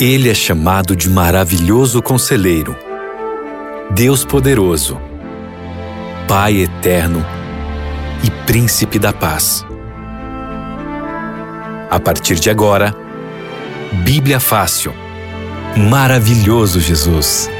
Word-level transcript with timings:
Ele 0.00 0.30
é 0.30 0.34
chamado 0.34 0.94
de 0.94 1.10
maravilhoso 1.10 2.00
conselheiro, 2.00 2.76
Deus 3.90 4.24
poderoso, 4.24 5.00
Pai 6.28 6.58
eterno 6.58 7.26
e 8.22 8.30
príncipe 8.46 8.96
da 8.96 9.12
paz. 9.12 9.66
A 11.90 11.98
partir 11.98 12.36
de 12.36 12.48
agora, 12.48 12.94
Bíblia 14.04 14.38
Fácil. 14.38 14.94
Maravilhoso 15.76 16.78
Jesus. 16.78 17.50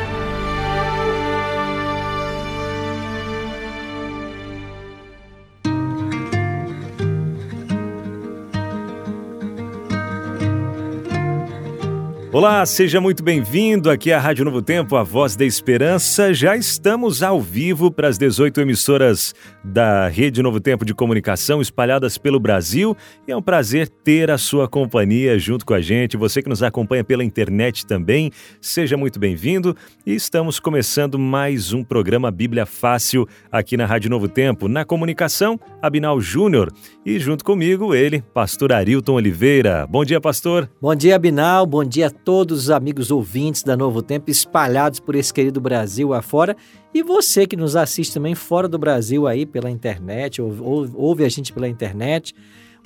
Olá, 12.39 12.65
seja 12.65 13.01
muito 13.01 13.21
bem-vindo 13.21 13.91
aqui 13.91 14.13
à 14.13 14.21
Rádio 14.21 14.45
Novo 14.45 14.63
Tempo, 14.63 14.95
a 14.95 15.03
voz 15.03 15.35
da 15.35 15.45
esperança. 15.45 16.33
Já 16.33 16.57
estamos 16.57 17.21
ao 17.21 17.41
vivo 17.41 17.91
para 17.91 18.07
as 18.07 18.17
18 18.17 18.61
emissoras 18.61 19.35
da 19.65 20.07
Rede 20.07 20.41
Novo 20.41 20.61
Tempo 20.61 20.85
de 20.85 20.95
Comunicação 20.95 21.61
espalhadas 21.61 22.17
pelo 22.17 22.39
Brasil 22.39 22.97
e 23.27 23.33
é 23.33 23.37
um 23.37 23.43
prazer 23.43 23.89
ter 23.89 24.31
a 24.31 24.39
sua 24.39 24.69
companhia 24.69 25.37
junto 25.37 25.67
com 25.67 25.75
a 25.75 25.81
gente. 25.81 26.17
Você 26.17 26.41
que 26.41 26.49
nos 26.49 26.63
acompanha 26.63 27.03
pela 27.03 27.25
internet 27.25 27.85
também, 27.85 28.31
seja 28.61 28.97
muito 28.97 29.19
bem-vindo. 29.19 29.77
E 30.07 30.15
estamos 30.15 30.61
começando 30.61 31.19
mais 31.19 31.73
um 31.73 31.83
programa 31.83 32.31
Bíblia 32.31 32.65
Fácil 32.65 33.27
aqui 33.51 33.77
na 33.77 33.85
Rádio 33.85 34.11
Novo 34.11 34.29
Tempo. 34.29 34.69
Na 34.69 34.85
comunicação, 34.85 35.59
Abinal 35.83 36.21
Júnior 36.21 36.73
e 37.05 37.19
junto 37.19 37.45
comigo 37.45 37.97
ele, 37.97 38.23
pastor 38.33 38.73
Arilton 38.73 39.15
Oliveira. 39.15 39.89
Bom 39.89 40.05
dia, 40.05 40.21
pastor. 40.21 40.71
Bom 40.81 40.95
dia, 40.95 41.17
Abinal. 41.17 41.67
Bom 41.67 41.83
dia 41.83 42.09
todos 42.29 42.65
os 42.65 42.71
amigos 42.71 43.11
ouvintes 43.11 43.63
da 43.63 43.75
Novo 43.75 44.03
Tempo 44.03 44.31
espalhados 44.31 45.01
por 45.01 45.15
esse 45.15 45.33
querido 45.33 45.63
Brasil 45.63 46.13
afora 46.13 46.55
e 46.93 47.03
você 47.03 47.47
que 47.47 47.57
nos 47.57 47.75
assiste 47.75 48.13
também 48.13 48.35
fora 48.35 48.69
do 48.69 48.79
Brasil 48.79 49.27
aí 49.27 49.47
pela 49.47 49.71
internet, 49.71 50.43
ou, 50.43 50.55
ou, 50.61 50.91
ouve 50.93 51.25
a 51.25 51.29
gente 51.31 51.55
pela 51.55 51.67
internet. 51.67 52.35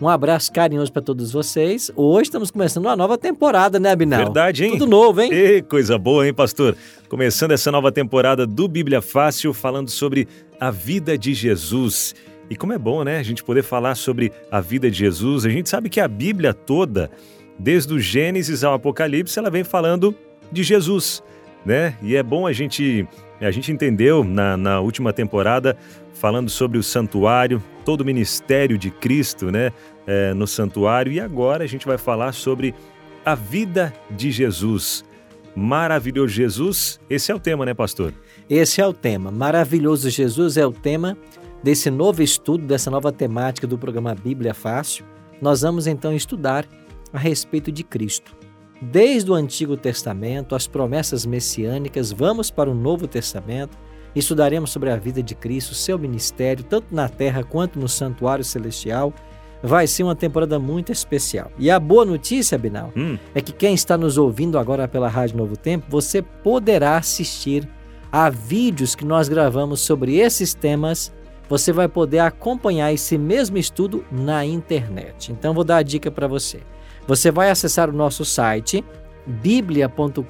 Um 0.01 0.09
abraço 0.09 0.53
carinhoso 0.53 0.93
para 0.93 1.03
todos 1.03 1.33
vocês. 1.33 1.91
Hoje 1.97 2.29
estamos 2.29 2.53
começando 2.53 2.87
uma 2.87 2.95
nova 2.95 3.19
temporada, 3.19 3.81
né, 3.81 3.91
Abinal? 3.91 4.27
Verdade, 4.27 4.65
hein? 4.65 4.79
Tudo 4.79 4.87
novo, 4.87 5.21
hein? 5.21 5.33
E 5.33 5.61
coisa 5.63 5.99
boa, 5.99 6.25
hein, 6.25 6.33
pastor? 6.33 6.77
Começando 7.09 7.51
essa 7.51 7.73
nova 7.73 7.91
temporada 7.91 8.47
do 8.47 8.69
Bíblia 8.69 9.03
Fácil, 9.03 9.53
falando 9.53 9.91
sobre 9.91 10.29
a 10.61 10.71
vida 10.71 11.19
de 11.19 11.35
Jesus. 11.35 12.15
E 12.49 12.55
como 12.55 12.75
é 12.75 12.79
bom, 12.79 13.03
né, 13.03 13.19
a 13.19 13.23
gente 13.25 13.43
poder 13.43 13.65
falar 13.65 13.97
sobre 13.97 14.31
a 14.53 14.61
vida 14.61 14.89
de 14.89 14.99
Jesus. 14.99 15.45
A 15.45 15.49
gente 15.49 15.69
sabe 15.69 15.89
que 15.91 15.99
a 15.99 16.07
Bíblia 16.07 16.55
toda 16.55 17.11
desde 17.59 17.95
o 17.95 18.01
Gênesis 18.01 18.65
ao 18.65 18.75
Apocalipse, 18.75 19.39
ela 19.39 19.51
vem 19.51 19.65
falando 19.65 20.15
de 20.51 20.63
Jesus, 20.63 21.23
né? 21.65 21.97
E 22.03 22.17
é 22.17 22.23
bom 22.23 22.47
a 22.47 22.53
gente 22.53 23.07
a 23.41 23.51
gente 23.51 23.73
entendeu 23.73 24.23
na, 24.23 24.57
na 24.57 24.81
última 24.81 25.13
temporada 25.13 25.77
falando 26.13 26.49
sobre 26.49 26.79
o 26.79 26.83
santuário, 26.83 27.61
todo 27.85 28.03
o 28.03 28.05
ministério 28.05 28.79
de 28.79 28.91
Cristo, 28.91 29.51
né? 29.51 29.73
É, 30.07 30.35
no 30.35 30.47
santuário 30.47 31.13
e 31.13 31.21
agora 31.21 31.65
a 31.65 31.67
gente 31.67 31.87
vai 31.87 31.99
falar 31.99 32.33
sobre 32.33 32.75
a 33.25 33.35
vida 33.35 33.93
de 34.11 34.31
Jesus. 34.31 35.05
Maravilhoso 35.55 36.33
Jesus, 36.33 37.01
esse 37.11 37.31
é 37.31 37.35
o 37.35 37.39
tema, 37.39 37.67
né, 37.67 37.75
pastor? 37.75 38.13
Esse 38.49 38.81
é 38.81 38.87
o 38.87 38.93
tema. 38.93 39.31
Maravilhoso 39.31 40.09
Jesus 40.11 40.57
é 40.57 40.67
o 40.67 40.73
tema 40.73 41.17
desse 41.63 41.91
novo 41.91 42.23
estudo, 42.23 42.67
dessa 42.67 42.91
nova 42.91 43.13
temática 43.13 43.67
do 43.67 43.79
programa 43.79 44.15
Bíblia 44.15 44.55
Fácil. 44.55 45.05
Nós 45.41 45.61
vamos 45.61 45.87
então 45.87 46.15
estudar 46.15 46.67
a 47.13 47.19
respeito 47.19 47.71
de 47.71 47.85
Cristo. 47.85 48.35
Desde 48.81 49.31
o 49.31 49.35
Antigo 49.35 49.77
Testamento, 49.77 50.57
as 50.57 50.67
promessas 50.67 51.25
messiânicas, 51.25 52.11
vamos 52.11 52.51
para 52.51 52.69
o 52.69 52.75
Novo 52.75 53.07
Testamento, 53.07 53.79
estudaremos 54.15 54.71
sobre 54.71 54.91
a 54.91 54.97
vida 54.97 55.23
de 55.23 55.37
Cristo, 55.37 55.73
seu 55.75 55.97
ministério, 55.97 56.65
tanto 56.65 56.93
na 56.93 57.09
terra 57.09 57.45
quanto 57.45 57.79
no 57.79 57.89
santuário 57.89 58.45
celestial. 58.45 59.13
Vai 59.63 59.87
ser 59.87 60.03
uma 60.03 60.17
temporada 60.17 60.59
muito 60.59 60.91
especial. 60.91 61.53
E 61.57 61.71
a 61.71 61.79
boa 61.79 62.05
notícia, 62.05 62.59
Binal, 62.59 62.93
hum. 62.97 63.17
é 63.33 63.41
que 63.41 63.53
quem 63.53 63.73
está 63.73 63.97
nos 63.97 64.19
ouvindo 64.19 64.59
agora 64.59 64.89
pela 64.89 65.09
Rádio 65.09 65.37
Novo 65.37 65.57
Tempo, 65.57 65.87
você 65.89 66.21
poderá 66.21 66.97
assistir 66.97 67.69
a 68.11 68.29
vídeos 68.29 68.97
que 68.97 69.05
nós 69.05 69.29
gravamos 69.29 69.81
sobre 69.81 70.17
esses 70.17 70.53
temas. 70.53 71.13
Você 71.49 71.73
vai 71.73 71.87
poder 71.87 72.19
acompanhar 72.19 72.93
esse 72.93 73.17
mesmo 73.17 73.57
estudo 73.57 74.05
na 74.11 74.45
internet. 74.45 75.31
Então, 75.31 75.55
vou 75.55 75.63
dar 75.63 75.77
a 75.77 75.83
dica 75.83 76.11
para 76.11 76.27
você. 76.27 76.61
Você 77.07 77.31
vai 77.31 77.51
acessar 77.51 77.91
o 77.91 77.93
nosso 77.93 78.25
site 78.25 78.85
biblia.com.br 79.27 80.23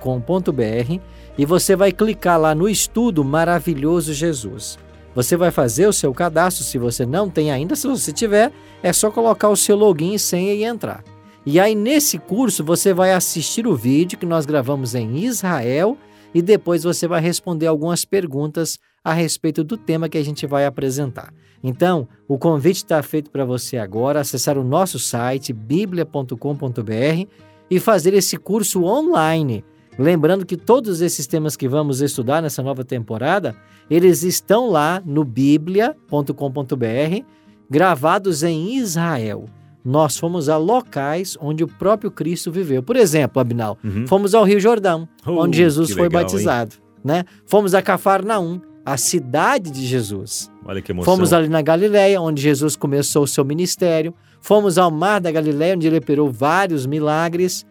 e 1.38 1.46
você 1.46 1.74
vai 1.74 1.92
clicar 1.92 2.38
lá 2.38 2.54
no 2.54 2.68
estudo 2.68 3.24
Maravilhoso 3.24 4.12
Jesus. 4.12 4.78
Você 5.14 5.36
vai 5.36 5.50
fazer 5.50 5.86
o 5.86 5.92
seu 5.92 6.12
cadastro, 6.14 6.64
se 6.64 6.78
você 6.78 7.04
não 7.04 7.28
tem 7.28 7.50
ainda, 7.50 7.76
se 7.76 7.86
você 7.86 8.12
tiver, 8.12 8.50
é 8.82 8.92
só 8.92 9.10
colocar 9.10 9.48
o 9.48 9.56
seu 9.56 9.76
login 9.76 10.14
e 10.14 10.18
senha 10.18 10.54
e 10.54 10.64
entrar. 10.64 11.04
E 11.44 11.60
aí 11.60 11.74
nesse 11.74 12.18
curso 12.18 12.64
você 12.64 12.94
vai 12.94 13.12
assistir 13.12 13.66
o 13.66 13.76
vídeo 13.76 14.18
que 14.18 14.26
nós 14.26 14.46
gravamos 14.46 14.94
em 14.94 15.18
Israel 15.18 15.98
e 16.34 16.40
depois 16.40 16.82
você 16.82 17.06
vai 17.06 17.20
responder 17.20 17.66
algumas 17.66 18.04
perguntas 18.04 18.78
a 19.04 19.12
respeito 19.12 19.62
do 19.64 19.76
tema 19.76 20.08
que 20.08 20.16
a 20.16 20.24
gente 20.24 20.46
vai 20.46 20.64
apresentar. 20.64 21.32
Então, 21.62 22.08
o 22.26 22.38
convite 22.38 22.78
está 22.78 23.02
feito 23.02 23.30
para 23.30 23.44
você 23.44 23.78
agora 23.78 24.20
acessar 24.20 24.58
o 24.58 24.64
nosso 24.64 24.98
site 24.98 25.52
biblia.com.br 25.52 27.28
e 27.70 27.80
fazer 27.80 28.14
esse 28.14 28.36
curso 28.36 28.84
online. 28.84 29.64
Lembrando 29.98 30.46
que 30.46 30.56
todos 30.56 31.00
esses 31.00 31.26
temas 31.26 31.56
que 31.56 31.68
vamos 31.68 32.00
estudar 32.00 32.42
nessa 32.42 32.62
nova 32.62 32.84
temporada, 32.84 33.54
eles 33.90 34.22
estão 34.22 34.70
lá 34.70 35.02
no 35.04 35.24
biblia.com.br, 35.24 37.24
gravados 37.70 38.42
em 38.42 38.76
Israel. 38.76 39.46
Nós 39.84 40.16
fomos 40.16 40.48
a 40.48 40.56
locais 40.56 41.36
onde 41.40 41.64
o 41.64 41.68
próprio 41.68 42.10
Cristo 42.10 42.50
viveu. 42.50 42.82
Por 42.82 42.96
exemplo, 42.96 43.40
Abinal, 43.40 43.76
uhum. 43.82 44.06
fomos 44.06 44.34
ao 44.34 44.44
Rio 44.44 44.60
Jordão, 44.60 45.08
uh, 45.26 45.32
onde 45.32 45.58
Jesus 45.58 45.90
foi 45.90 46.04
legal, 46.04 46.22
batizado. 46.22 46.76
Né? 47.04 47.24
Fomos 47.46 47.74
a 47.74 47.82
Cafarnaum, 47.82 48.60
a 48.84 48.96
cidade 48.96 49.70
de 49.70 49.86
Jesus. 49.86 50.50
Olha 50.64 50.82
que 50.82 50.92
emoção. 50.92 51.14
Fomos 51.14 51.32
ali 51.32 51.48
na 51.48 51.62
Galiléia, 51.62 52.20
onde 52.20 52.42
Jesus 52.42 52.76
começou 52.76 53.24
o 53.24 53.28
seu 53.28 53.44
ministério. 53.44 54.14
Fomos 54.40 54.78
ao 54.78 54.90
mar 54.90 55.20
da 55.20 55.30
Galiléia, 55.30 55.74
onde 55.74 55.86
ele 55.86 55.98
operou 55.98 56.30
vários 56.30 56.86
milagres. 56.86 57.64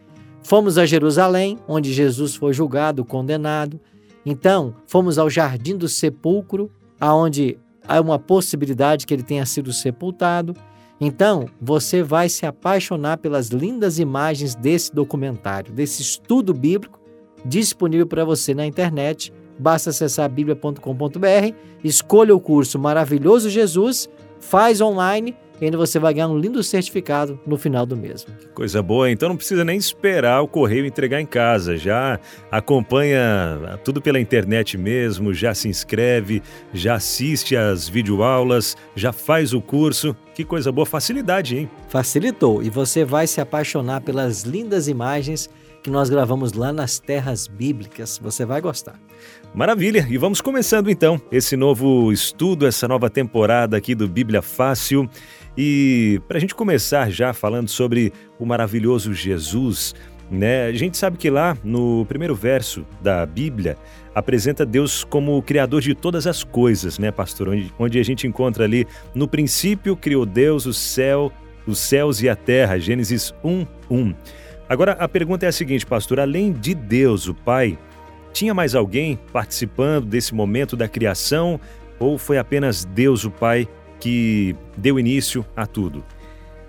Fomos 0.44 0.77
a 0.77 0.85
Jerusalém, 0.85 1.59
onde 1.67 1.94
Jesus 1.94 2.35
foi 2.35 2.53
julgado, 2.53 3.03
condenado. 3.03 3.79
Então, 4.25 4.75
fomos 4.88 5.17
ao 5.17 5.29
jardim 5.29 5.75
do 5.75 5.88
sepulcro, 5.88 6.72
aonde 6.99 7.57
há 7.88 7.99
uma 7.99 8.17
possibilidade 8.17 9.05
que 9.05 9.13
ele 9.13 9.23
tenha 9.23 9.45
sido 9.45 9.73
sepultado. 9.73 10.55
Então, 10.99 11.47
você 11.59 12.03
vai 12.03 12.29
se 12.29 12.45
apaixonar 12.45 13.17
pelas 13.17 13.47
lindas 13.47 13.99
imagens 13.99 14.55
desse 14.55 14.93
documentário, 14.93 15.73
desse 15.73 16.01
estudo 16.01 16.53
bíblico 16.53 17.01
disponível 17.43 18.05
para 18.05 18.23
você 18.23 18.53
na 18.53 18.66
internet 18.66 19.33
Basta 19.61 19.91
acessar 19.91 20.27
bíblia.com.br, 20.27 21.53
escolha 21.83 22.35
o 22.35 22.39
curso 22.39 22.79
Maravilhoso 22.79 23.47
Jesus, 23.47 24.09
faz 24.39 24.81
online 24.81 25.35
e 25.61 25.66
ainda 25.66 25.77
você 25.77 25.99
vai 25.99 26.16
ganhar 26.16 26.29
um 26.29 26.39
lindo 26.39 26.63
certificado 26.63 27.39
no 27.45 27.59
final 27.59 27.85
do 27.85 27.95
mês. 27.95 28.25
Coisa 28.55 28.81
boa, 28.81 29.11
então 29.11 29.29
não 29.29 29.38
precisa 29.38 29.63
nem 29.63 29.77
esperar 29.77 30.41
o 30.41 30.47
correio 30.47 30.83
entregar 30.83 31.22
em 31.22 31.27
casa, 31.27 31.77
já 31.77 32.19
acompanha 32.49 33.79
tudo 33.83 34.01
pela 34.01 34.19
internet 34.19 34.79
mesmo, 34.79 35.31
já 35.31 35.53
se 35.53 35.69
inscreve, 35.69 36.41
já 36.73 36.95
assiste 36.95 37.55
às 37.55 37.88
videoaulas, 37.88 38.75
já 38.95 39.13
faz 39.13 39.53
o 39.53 39.61
curso. 39.61 40.16
Que 40.33 40.43
coisa 40.43 40.72
boa, 40.72 40.88
facilidade, 40.88 41.55
hein? 41.55 41.69
Facilitou 41.88 42.63
e 42.63 42.69
você 42.72 43.05
vai 43.05 43.28
se 43.28 43.40
apaixonar 43.40 44.02
pelas 44.02 44.41
lindas 44.41 44.87
imagens 44.87 45.47
que 45.81 45.89
nós 45.89 46.09
gravamos 46.09 46.53
lá 46.53 46.72
nas 46.72 46.99
terras 46.99 47.47
bíblicas. 47.47 48.19
Você 48.22 48.45
vai 48.45 48.61
gostar. 48.61 48.99
Maravilha! 49.53 50.07
E 50.09 50.17
vamos 50.17 50.39
começando 50.39 50.89
então 50.89 51.22
esse 51.31 51.57
novo 51.57 52.11
estudo, 52.11 52.66
essa 52.66 52.87
nova 52.87 53.09
temporada 53.09 53.75
aqui 53.75 53.95
do 53.95 54.07
Bíblia 54.07 54.41
Fácil. 54.41 55.09
E 55.57 56.22
para 56.28 56.37
a 56.37 56.39
gente 56.39 56.55
começar 56.55 57.09
já 57.11 57.33
falando 57.33 57.67
sobre 57.67 58.13
o 58.39 58.45
maravilhoso 58.45 59.13
Jesus, 59.13 59.93
né? 60.29 60.67
A 60.67 60.72
gente 60.72 60.97
sabe 60.97 61.17
que 61.17 61.29
lá 61.29 61.57
no 61.63 62.05
primeiro 62.05 62.33
verso 62.33 62.85
da 63.01 63.25
Bíblia 63.25 63.75
apresenta 64.16 64.66
Deus 64.66 65.03
como 65.03 65.37
o 65.37 65.41
criador 65.41 65.81
de 65.81 65.93
todas 65.93 66.25
as 66.25 66.43
coisas, 66.43 66.97
né, 66.97 67.11
pastor? 67.11 67.49
Onde, 67.49 67.73
onde 67.78 67.99
a 67.99 68.03
gente 68.03 68.25
encontra 68.25 68.63
ali 68.63 68.87
no 69.13 69.28
princípio 69.28 69.97
criou 69.97 70.25
Deus 70.25 70.66
o 70.66 70.73
céu, 70.73 71.31
os 71.67 71.79
céus 71.79 72.22
e 72.22 72.29
a 72.29 72.35
terra, 72.35 72.79
Gênesis 72.79 73.33
1, 73.43 73.67
1. 73.89 74.13
Agora 74.72 74.94
a 74.94 75.08
pergunta 75.09 75.46
é 75.46 75.50
a 75.50 75.52
seguinte, 75.52 75.85
pastor: 75.85 76.18
além 76.18 76.53
de 76.53 76.73
Deus, 76.73 77.28
o 77.28 77.34
Pai, 77.34 77.78
tinha 78.32 78.53
mais 78.53 78.73
alguém 78.73 79.20
participando 79.34 80.06
desse 80.06 80.34
momento 80.34 80.78
da 80.78 80.88
criação 80.88 81.59
ou 82.00 82.18
foi 82.18 82.38
apenas 82.38 82.85
Deus, 82.85 83.26
o 83.26 83.29
Pai, 83.29 83.68
que 84.00 84.56
deu 84.78 84.97
início 84.97 85.46
a 85.58 85.68
tudo? 85.68 86.06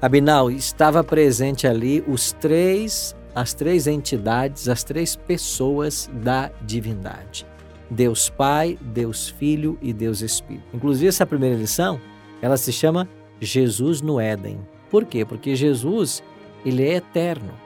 Abinal, 0.00 0.50
estava 0.50 1.04
presente 1.04 1.64
ali 1.64 2.02
os 2.08 2.32
três 2.32 3.14
as 3.36 3.54
três 3.54 3.86
entidades, 3.86 4.68
as 4.68 4.82
três 4.82 5.14
pessoas 5.14 6.10
da 6.12 6.50
divindade. 6.60 7.46
Deus 7.88 8.28
Pai, 8.28 8.76
Deus 8.80 9.28
Filho 9.28 9.78
e 9.80 9.92
Deus 9.92 10.22
Espírito. 10.22 10.66
Inclusive 10.74 11.06
essa 11.06 11.24
primeira 11.24 11.54
lição, 11.54 12.00
ela 12.42 12.56
se 12.56 12.72
chama 12.72 13.08
Jesus 13.40 14.02
no 14.02 14.18
Éden. 14.18 14.58
Por 14.90 15.04
quê? 15.04 15.24
Porque 15.24 15.54
Jesus, 15.54 16.20
ele 16.66 16.82
é 16.82 16.96
eterno. 16.96 17.61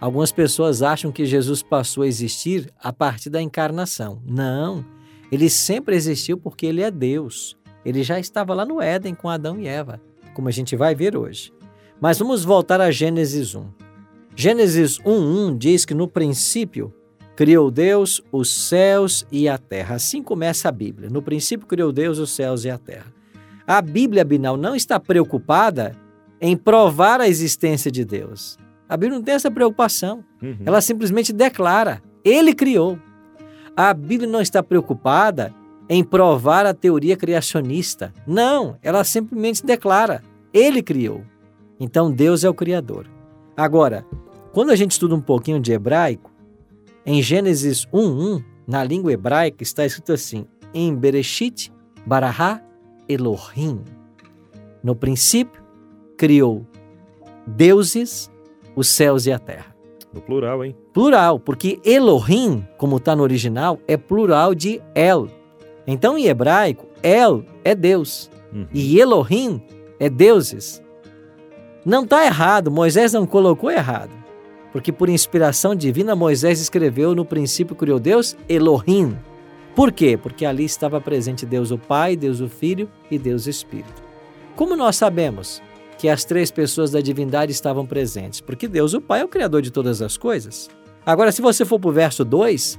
Algumas 0.00 0.30
pessoas 0.30 0.82
acham 0.82 1.10
que 1.10 1.26
Jesus 1.26 1.62
passou 1.62 2.04
a 2.04 2.06
existir 2.06 2.72
a 2.80 2.92
partir 2.92 3.30
da 3.30 3.42
encarnação. 3.42 4.22
Não, 4.24 4.84
ele 5.30 5.50
sempre 5.50 5.96
existiu 5.96 6.38
porque 6.38 6.66
ele 6.66 6.82
é 6.82 6.90
Deus. 6.90 7.56
Ele 7.84 8.02
já 8.02 8.18
estava 8.18 8.54
lá 8.54 8.64
no 8.64 8.80
Éden 8.80 9.14
com 9.14 9.28
Adão 9.28 9.58
e 9.58 9.66
Eva, 9.66 10.00
como 10.34 10.48
a 10.48 10.52
gente 10.52 10.76
vai 10.76 10.94
ver 10.94 11.16
hoje. 11.16 11.52
Mas 12.00 12.18
vamos 12.18 12.44
voltar 12.44 12.80
a 12.80 12.90
Gênesis 12.90 13.54
1. 13.54 13.66
Gênesis 14.36 14.98
1:1 14.98 15.58
diz 15.58 15.84
que 15.84 15.94
no 15.94 16.06
princípio 16.06 16.94
criou 17.34 17.70
Deus 17.70 18.22
os 18.30 18.50
céus 18.52 19.26
e 19.32 19.48
a 19.48 19.58
terra. 19.58 19.96
Assim 19.96 20.22
começa 20.22 20.68
a 20.68 20.72
Bíblia. 20.72 21.10
No 21.10 21.22
princípio 21.22 21.66
criou 21.66 21.90
Deus 21.90 22.18
os 22.18 22.30
céus 22.30 22.64
e 22.64 22.70
a 22.70 22.78
terra. 22.78 23.12
A 23.66 23.82
Bíblia, 23.82 24.24
Binal, 24.24 24.56
não 24.56 24.76
está 24.76 25.00
preocupada 25.00 25.96
em 26.40 26.56
provar 26.56 27.20
a 27.20 27.28
existência 27.28 27.90
de 27.90 28.04
Deus. 28.04 28.56
A 28.88 28.96
Bíblia 28.96 29.18
não 29.18 29.24
tem 29.24 29.34
essa 29.34 29.50
preocupação. 29.50 30.24
Uhum. 30.42 30.58
Ela 30.64 30.80
simplesmente 30.80 31.32
declara: 31.32 32.02
Ele 32.24 32.54
criou. 32.54 32.98
A 33.76 33.92
Bíblia 33.92 34.28
não 34.28 34.40
está 34.40 34.62
preocupada 34.62 35.54
em 35.88 36.02
provar 36.02 36.66
a 36.66 36.74
teoria 36.74 37.16
criacionista. 37.16 38.12
Não, 38.26 38.76
ela 38.82 39.04
simplesmente 39.04 39.64
declara: 39.64 40.22
Ele 40.52 40.82
criou. 40.82 41.22
Então 41.78 42.10
Deus 42.10 42.44
é 42.44 42.48
o 42.48 42.54
Criador. 42.54 43.06
Agora, 43.56 44.06
quando 44.52 44.70
a 44.70 44.76
gente 44.76 44.92
estuda 44.92 45.14
um 45.14 45.20
pouquinho 45.20 45.60
de 45.60 45.72
hebraico, 45.72 46.30
em 47.04 47.22
Gênesis 47.22 47.86
1:1, 47.92 48.42
na 48.66 48.82
língua 48.82 49.12
hebraica 49.12 49.62
está 49.62 49.84
escrito 49.84 50.12
assim: 50.12 50.46
em 50.72 50.94
Bereshit 50.94 51.72
barahá 52.06 52.62
Elohim. 53.08 53.82
No 54.82 54.94
princípio 54.94 55.62
criou 56.16 56.66
deuses 57.46 58.30
os 58.78 58.88
céus 58.88 59.26
e 59.26 59.32
a 59.32 59.38
terra. 59.38 59.74
No 60.12 60.20
plural, 60.20 60.64
hein? 60.64 60.76
Plural, 60.92 61.38
porque 61.40 61.80
Elohim, 61.84 62.66
como 62.78 62.96
está 62.96 63.14
no 63.14 63.22
original, 63.22 63.78
é 63.86 63.96
plural 63.96 64.54
de 64.54 64.80
El. 64.94 65.28
Então, 65.86 66.16
em 66.16 66.26
hebraico, 66.26 66.86
El 67.02 67.44
é 67.64 67.74
Deus 67.74 68.30
uhum. 68.52 68.66
e 68.72 68.98
Elohim 68.98 69.60
é 69.98 70.08
deuses. 70.08 70.82
Não 71.84 72.04
está 72.04 72.24
errado, 72.24 72.70
Moisés 72.70 73.12
não 73.12 73.26
colocou 73.26 73.70
errado. 73.70 74.12
Porque 74.72 74.92
por 74.92 75.08
inspiração 75.08 75.74
divina, 75.74 76.14
Moisés 76.14 76.60
escreveu 76.60 77.14
no 77.14 77.24
princípio 77.24 77.74
criou 77.74 77.98
Deus, 77.98 78.36
Elohim. 78.48 79.16
Por 79.74 79.90
quê? 79.90 80.16
Porque 80.16 80.44
ali 80.44 80.64
estava 80.64 81.00
presente 81.00 81.44
Deus 81.44 81.70
o 81.70 81.78
Pai, 81.78 82.16
Deus 82.16 82.40
o 82.40 82.48
Filho 82.48 82.88
e 83.10 83.18
Deus 83.18 83.46
o 83.46 83.50
Espírito. 83.50 84.02
Como 84.54 84.76
nós 84.76 84.96
sabemos? 84.96 85.62
Que 85.98 86.08
as 86.08 86.24
três 86.24 86.50
pessoas 86.50 86.92
da 86.92 87.00
divindade 87.00 87.52
estavam 87.52 87.84
presentes, 87.84 88.40
porque 88.40 88.68
Deus, 88.68 88.94
o 88.94 89.00
Pai, 89.00 89.20
é 89.20 89.24
o 89.24 89.28
Criador 89.28 89.60
de 89.60 89.72
todas 89.72 90.00
as 90.00 90.16
coisas. 90.16 90.70
Agora, 91.04 91.32
se 91.32 91.42
você 91.42 91.64
for 91.64 91.80
para 91.80 91.90
o 91.90 91.92
verso 91.92 92.24
2, 92.24 92.78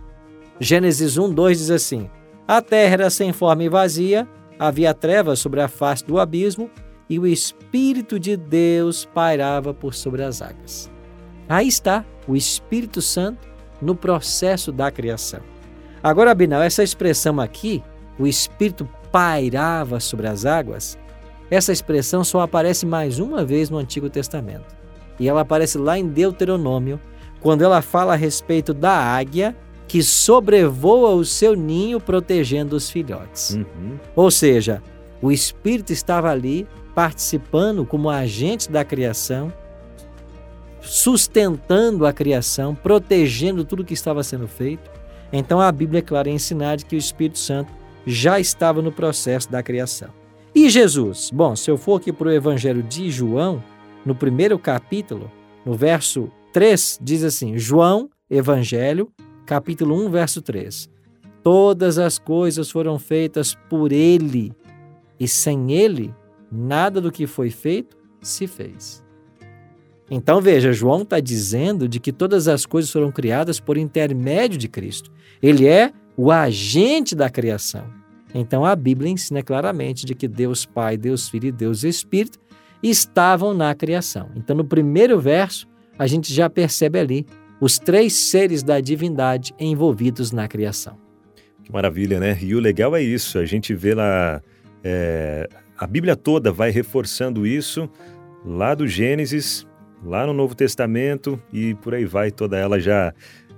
Gênesis 0.59 1.17
1, 1.17 1.33
2 1.33 1.57
diz 1.57 1.71
assim: 1.71 2.09
A 2.47 2.61
terra 2.61 2.93
era 2.93 3.09
sem 3.09 3.33
forma 3.33 3.63
e 3.63 3.69
vazia, 3.69 4.27
havia 4.57 4.93
trevas 4.93 5.39
sobre 5.39 5.61
a 5.61 5.67
face 5.67 6.05
do 6.05 6.19
abismo, 6.19 6.69
e 7.09 7.17
o 7.17 7.25
Espírito 7.25 8.19
de 8.19 8.37
Deus 8.37 9.05
pairava 9.05 9.73
por 9.73 9.93
sobre 9.93 10.23
as 10.23 10.41
águas. 10.41 10.89
Aí 11.47 11.67
está 11.67 12.05
o 12.27 12.35
Espírito 12.35 13.01
Santo 13.01 13.47
no 13.81 13.95
processo 13.95 14.71
da 14.71 14.91
criação. 14.91 15.39
Agora, 16.03 16.31
Abinal, 16.31 16.61
essa 16.61 16.83
expressão 16.83 17.39
aqui, 17.39 17.83
o 18.19 18.27
Espírito 18.27 18.87
pairava 19.11 19.99
sobre 19.99 20.27
as 20.27 20.45
águas, 20.45 20.98
essa 21.49 21.71
expressão 21.71 22.23
só 22.23 22.41
aparece 22.41 22.85
mais 22.85 23.19
uma 23.19 23.43
vez 23.43 23.69
no 23.69 23.77
Antigo 23.77 24.09
Testamento. 24.09 24.75
E 25.19 25.27
ela 25.27 25.41
aparece 25.41 25.77
lá 25.77 25.97
em 25.97 26.07
Deuteronômio, 26.07 26.99
quando 27.41 27.63
ela 27.63 27.81
fala 27.81 28.13
a 28.13 28.17
respeito 28.17 28.73
da 28.73 28.91
águia 28.91 29.55
que 29.87 30.03
sobrevoa 30.03 31.11
o 31.15 31.25
seu 31.25 31.55
ninho 31.55 31.99
protegendo 31.99 32.75
os 32.75 32.89
filhotes. 32.91 33.55
Uhum. 33.55 33.97
Ou 34.15 34.29
seja, 34.29 34.83
o 35.21 35.31
Espírito 35.31 35.91
estava 35.91 36.29
ali 36.29 36.67
participando 36.93 37.85
como 37.85 38.09
agente 38.09 38.71
da 38.71 38.85
criação, 38.85 39.51
sustentando 40.79 42.05
a 42.05 42.13
criação, 42.13 42.75
protegendo 42.75 43.65
tudo 43.65 43.83
que 43.83 43.93
estava 43.93 44.21
sendo 44.21 44.47
feito. 44.47 44.91
Então 45.33 45.59
a 45.59 45.71
Bíblia 45.71 45.99
é 45.99 46.03
clara 46.03 46.29
em 46.29 46.35
ensinar 46.35 46.77
que 46.77 46.95
o 46.95 46.99
Espírito 46.99 47.39
Santo 47.39 47.71
já 48.05 48.39
estava 48.39 48.81
no 48.81 48.91
processo 48.91 49.51
da 49.51 49.63
criação. 49.63 50.18
E 50.53 50.69
Jesus? 50.69 51.29
Bom, 51.31 51.55
se 51.55 51.69
eu 51.69 51.77
for 51.77 51.99
aqui 51.99 52.11
para 52.11 52.27
o 52.27 52.31
Evangelho 52.31 52.81
de 52.81 53.11
João, 53.11 53.63
no 54.05 54.15
primeiro 54.15 54.57
capítulo, 54.57 55.31
no 55.65 55.73
verso 55.73 56.31
3, 56.51 56.99
diz 57.01 57.23
assim: 57.23 57.57
João, 57.57 58.09
Evangelho, 58.29 59.11
capítulo 59.45 59.95
1, 60.05 60.09
verso 60.09 60.41
3. 60.41 60.89
Todas 61.43 61.97
as 61.97 62.17
coisas 62.17 62.69
foram 62.69 62.97
feitas 62.97 63.55
por 63.69 63.91
ele, 63.91 64.51
e 65.19 65.27
sem 65.27 65.71
ele, 65.71 66.13
nada 66.51 66.99
do 66.99 67.11
que 67.11 67.27
foi 67.27 67.49
feito 67.49 67.97
se 68.21 68.47
fez. 68.47 69.03
Então 70.11 70.41
veja, 70.41 70.73
João 70.73 71.03
está 71.03 71.19
dizendo 71.19 71.87
de 71.87 71.99
que 71.99 72.11
todas 72.11 72.47
as 72.47 72.65
coisas 72.65 72.91
foram 72.91 73.11
criadas 73.11 73.59
por 73.59 73.77
intermédio 73.77 74.57
de 74.57 74.67
Cristo. 74.67 75.11
Ele 75.41 75.67
é 75.67 75.93
o 76.17 76.31
agente 76.31 77.15
da 77.15 77.29
criação. 77.29 77.98
Então 78.33 78.65
a 78.65 78.75
Bíblia 78.75 79.11
ensina 79.11 79.41
claramente 79.41 80.05
de 80.05 80.13
que 80.13 80.27
Deus 80.27 80.65
Pai, 80.65 80.97
Deus 80.97 81.29
Filho 81.29 81.47
e 81.47 81.51
Deus 81.51 81.83
Espírito 81.83 82.39
estavam 82.81 83.53
na 83.53 83.73
criação. 83.75 84.29
Então 84.35 84.55
no 84.55 84.63
primeiro 84.63 85.19
verso 85.19 85.67
a 85.97 86.07
gente 86.07 86.33
já 86.33 86.49
percebe 86.49 86.99
ali 86.99 87.25
os 87.59 87.77
três 87.77 88.13
seres 88.13 88.63
da 88.63 88.79
divindade 88.79 89.53
envolvidos 89.59 90.31
na 90.31 90.47
criação. 90.47 90.97
Que 91.63 91.71
maravilha, 91.71 92.19
né? 92.19 92.37
E 92.41 92.55
o 92.55 92.59
legal 92.59 92.95
é 92.95 93.01
isso, 93.01 93.37
a 93.37 93.45
gente 93.45 93.73
vê 93.75 93.93
lá, 93.93 94.41
é, 94.83 95.47
a 95.77 95.85
Bíblia 95.85 96.15
toda 96.15 96.51
vai 96.51 96.71
reforçando 96.71 97.45
isso, 97.45 97.89
lá 98.45 98.73
do 98.73 98.87
Gênesis, 98.87 99.67
lá 100.03 100.25
no 100.25 100.33
Novo 100.33 100.55
Testamento 100.55 101.41
e 101.51 101.73
por 101.75 101.93
aí 101.93 102.05
vai, 102.05 102.31
toda 102.31 102.57
ela 102.57 102.79
já, 102.79 103.13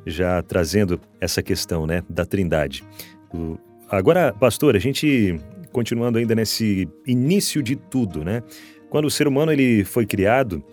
já 0.06 0.42
trazendo 0.42 1.00
essa 1.20 1.44
questão 1.44 1.86
né, 1.86 2.04
da 2.10 2.26
trindade. 2.26 2.84
O, 3.32 3.58
Agora, 3.92 4.34
pastor, 4.34 4.78
a 4.78 4.80
gente 4.80 5.38
continuando 5.74 6.18
ainda 6.18 6.34
nesse 6.34 6.88
início 7.06 7.62
de 7.62 7.76
tudo, 7.76 8.24
né? 8.24 8.42
Quando 8.90 9.04
o 9.04 9.12
ser 9.12 9.28
humano 9.28 9.52
ele 9.52 9.84
foi 9.84 10.06
criado, 10.06 10.64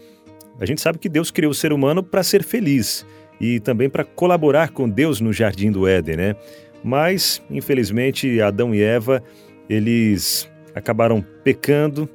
a 0.61 0.65
gente 0.65 0.81
sabe 0.81 0.99
que 0.99 1.09
Deus 1.09 1.33
criou 1.33 1.51
o 1.51 1.55
ser 1.55 1.73
humano 1.73 2.01
para 2.01 2.23
ser 2.23 2.45
feliz 2.45 3.05
e 3.41 3.59
também 3.59 3.91
para 3.91 4.05
colaborar 4.05 4.71
com 4.71 4.89
Deus 4.89 5.21
no 5.21 5.33
jardim 5.33 5.73
do 5.73 5.87
Éden, 5.87 6.17
né? 6.17 6.37
Mas, 6.83 7.43
infelizmente, 7.51 8.41
Adão 8.41 8.73
e 8.73 8.81
Eva, 8.81 9.21
eles 9.69 10.49
acabaram 10.73 11.21
pecando, 11.43 12.09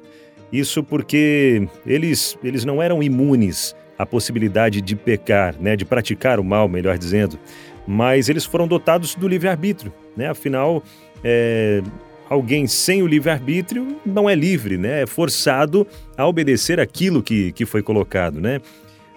isso 0.50 0.82
porque 0.82 1.68
eles, 1.86 2.38
eles 2.42 2.64
não 2.64 2.82
eram 2.82 3.02
imunes 3.02 3.76
à 3.98 4.06
possibilidade 4.06 4.80
de 4.80 4.96
pecar, 4.96 5.54
né, 5.60 5.76
de 5.76 5.84
praticar 5.84 6.40
o 6.40 6.44
mal, 6.44 6.66
melhor 6.66 6.96
dizendo 6.96 7.38
mas 7.86 8.28
eles 8.28 8.44
foram 8.44 8.66
dotados 8.66 9.14
do 9.14 9.28
livre-arbítrio. 9.28 9.92
Né? 10.16 10.28
Afinal, 10.28 10.82
é, 11.22 11.82
alguém 12.28 12.66
sem 12.66 13.02
o 13.02 13.06
livre-arbítrio 13.06 13.96
não 14.04 14.28
é 14.28 14.34
livre, 14.34 14.76
né? 14.76 15.02
é 15.02 15.06
forçado 15.06 15.86
a 16.16 16.26
obedecer 16.26 16.80
aquilo 16.80 17.22
que, 17.22 17.52
que 17.52 17.66
foi 17.66 17.82
colocado. 17.82 18.40
Né? 18.40 18.60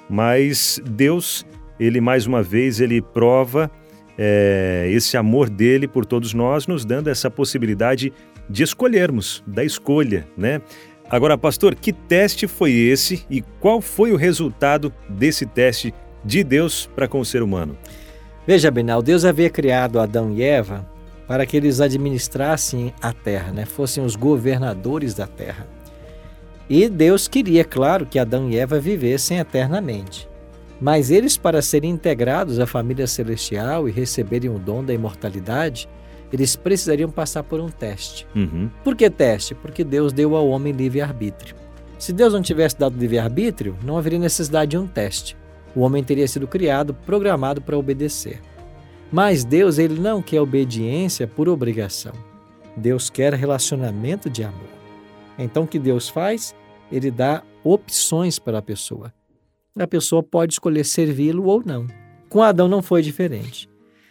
Mas 0.10 0.80
Deus, 0.86 1.46
ele 1.80 2.02
mais 2.02 2.26
uma 2.26 2.42
vez, 2.42 2.80
ele 2.80 3.02
prova 3.02 3.70
é, 4.18 4.90
esse 4.92 5.16
amor 5.16 5.50
dele 5.50 5.88
por 5.88 6.06
todos 6.06 6.34
nós, 6.34 6.66
nos 6.66 6.84
dando 6.84 7.10
essa 7.10 7.30
possibilidade 7.30 8.12
de 8.50 8.64
escolhermos, 8.64 9.44
da 9.46 9.64
escolha, 9.64 10.28
né? 10.38 10.62
Agora, 11.10 11.38
pastor, 11.38 11.74
que 11.74 11.94
teste 11.94 12.48
foi 12.48 12.72
esse 12.74 13.26
e 13.30 13.42
qual 13.60 13.80
foi 13.80 14.12
o 14.12 14.18
resultado 14.18 14.94
desse 15.08 15.46
teste 15.46 15.94
de 16.24 16.44
Deus 16.44 16.90
para 16.96 17.08
com 17.08 17.20
o 17.20 17.26
ser 17.26 17.42
humano? 17.42 17.78
Veja, 18.48 18.72
Benal, 18.72 19.02
Deus 19.02 19.26
havia 19.26 19.50
criado 19.50 20.00
Adão 20.00 20.32
e 20.32 20.42
Eva 20.42 20.88
para 21.28 21.46
que 21.46 21.58
eles 21.58 21.82
administrassem 21.82 22.94
a 23.02 23.12
terra, 23.12 23.52
né? 23.52 23.66
fossem 23.66 24.04
os 24.04 24.16
governadores 24.16 25.14
da 25.14 25.28
terra. 25.28 25.68
E 26.70 26.88
Deus 26.88 27.28
queria, 27.28 27.66
claro, 27.66 28.06
que 28.06 28.18
Adão 28.18 28.50
e 28.50 28.58
Eva 28.58 28.80
vivessem 28.80 29.38
eternamente. 29.38 30.30
Mas 30.80 31.12
eles, 31.12 31.36
para 31.36 31.62
serem 31.62 31.90
integrados 31.90 32.58
à 32.60 32.66
família 32.66 33.06
celestial 33.06 33.90
e 33.90 33.92
receberem 33.92 34.50
o 34.50 34.60
dom 34.60 34.82
da 34.82 34.94
imortalidade, 34.94 35.90
eles 36.32 36.56
precisariam 36.56 37.10
passar 37.10 37.44
por 37.44 37.60
um 37.60 37.68
teste. 37.68 38.26
Uhum. 38.34 38.70
Por 38.84 38.96
que 38.96 39.10
teste? 39.10 39.56
Porque 39.56 39.84
Deus 39.84 40.14
deu 40.14 40.36
ao 40.36 40.48
homem 40.48 40.72
livre-arbítrio. 40.72 41.56
Se 42.00 42.14
Deus 42.14 42.32
não 42.32 42.42
tivesse 42.42 42.78
dado 42.78 42.98
livre-arbítrio, 42.98 43.76
não 43.84 43.98
haveria 43.98 44.20
necessidade 44.20 44.72
de 44.72 44.78
um 44.78 44.88
teste. 44.88 45.36
O 45.76 45.82
homem 45.82 46.04
teria 46.04 46.28
sido 46.28 46.48
criado, 46.48 46.94
programado 46.94 47.62
para 47.62 47.78
obedecer. 47.78 48.42
Mas 49.12 49.46
Deus, 49.46 49.78
ele 49.78 50.00
não 50.00 50.22
quer 50.22 50.42
obediência 50.42 51.28
por 51.28 51.48
obrigação. 51.48 52.14
Deus 52.76 53.10
quer 53.10 53.34
relacionamento 53.34 54.30
de 54.30 54.44
amor. 54.44 54.70
Então 55.38 55.64
o 55.64 55.68
que 55.68 55.80
Deus 55.80 56.10
faz? 56.10 56.56
Ele 56.92 57.10
dá 57.10 57.44
opções 57.64 58.40
para 58.40 58.60
a 58.60 58.62
pessoa. 58.62 59.14
A 59.78 59.88
pessoa 59.88 60.24
pode 60.24 60.54
escolher 60.54 60.84
servi-lo 60.84 61.46
ou 61.46 61.62
não. 61.64 61.88
Com 62.30 62.42
Adão 62.42 62.68
não 62.68 62.82
foi 62.82 63.02
diferente. 63.02 63.70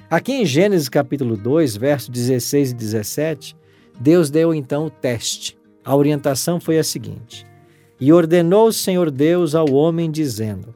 Aqui 0.08 0.32
em 0.32 0.46
Gênesis 0.46 0.88
capítulo 0.88 1.36
2, 1.36 1.76
versos 1.76 2.08
16 2.08 2.70
e 2.70 2.74
17, 2.74 3.56
Deus 3.98 4.30
deu 4.30 4.54
então 4.54 4.86
o 4.86 4.90
teste. 4.90 5.58
A 5.84 5.94
orientação 5.96 6.60
foi 6.60 6.78
a 6.78 6.84
seguinte: 6.84 7.44
E 8.00 8.12
ordenou 8.12 8.68
o 8.68 8.72
Senhor 8.72 9.10
Deus 9.10 9.54
ao 9.54 9.70
homem, 9.72 10.10
dizendo: 10.10 10.74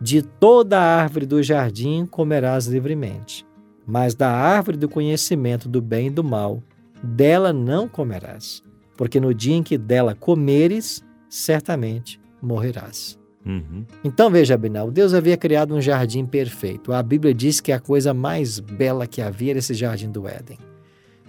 De 0.00 0.20
toda 0.20 0.78
a 0.78 1.02
árvore 1.02 1.24
do 1.24 1.42
jardim 1.42 2.04
comerás 2.04 2.66
livremente, 2.66 3.46
mas 3.86 4.14
da 4.14 4.30
árvore 4.30 4.76
do 4.76 4.88
conhecimento 4.88 5.68
do 5.68 5.80
bem 5.80 6.08
e 6.08 6.10
do 6.10 6.22
mal, 6.22 6.62
dela 7.02 7.52
não 7.52 7.88
comerás, 7.88 8.62
porque 8.96 9.18
no 9.18 9.32
dia 9.32 9.56
em 9.56 9.62
que 9.62 9.78
dela 9.78 10.14
comeres, 10.14 11.02
certamente 11.30 12.20
morrerás. 12.42 13.18
Uhum. 13.44 13.86
Então 14.02 14.28
veja, 14.28 14.54
Abinal, 14.54 14.90
Deus 14.90 15.14
havia 15.14 15.36
criado 15.36 15.74
um 15.74 15.80
jardim 15.80 16.26
perfeito. 16.26 16.92
A 16.92 17.02
Bíblia 17.02 17.32
diz 17.32 17.60
que 17.60 17.70
a 17.70 17.78
coisa 17.78 18.12
mais 18.12 18.58
bela 18.58 19.06
que 19.06 19.22
havia 19.22 19.52
era 19.52 19.60
esse 19.60 19.72
jardim 19.72 20.10
do 20.10 20.26
Éden. 20.26 20.58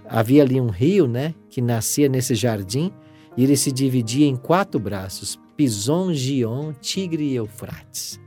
Havia 0.09 0.41
ali 0.41 0.59
um 0.59 0.69
rio, 0.69 1.07
né, 1.07 1.35
que 1.49 1.61
nascia 1.61 2.09
nesse 2.09 2.33
jardim 2.33 2.91
e 3.35 3.43
ele 3.43 3.55
se 3.55 3.71
dividia 3.71 4.25
em 4.25 4.35
quatro 4.35 4.79
braços: 4.79 5.39
Pison, 5.55 6.11
Gion, 6.11 6.73
Tigre 6.73 7.23
e 7.23 7.35
Eufrates. 7.35 8.19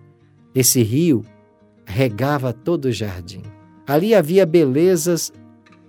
Esse 0.54 0.82
rio 0.82 1.24
regava 1.84 2.52
todo 2.52 2.86
o 2.86 2.92
jardim. 2.92 3.42
Ali 3.86 4.14
havia 4.14 4.46
belezas 4.46 5.32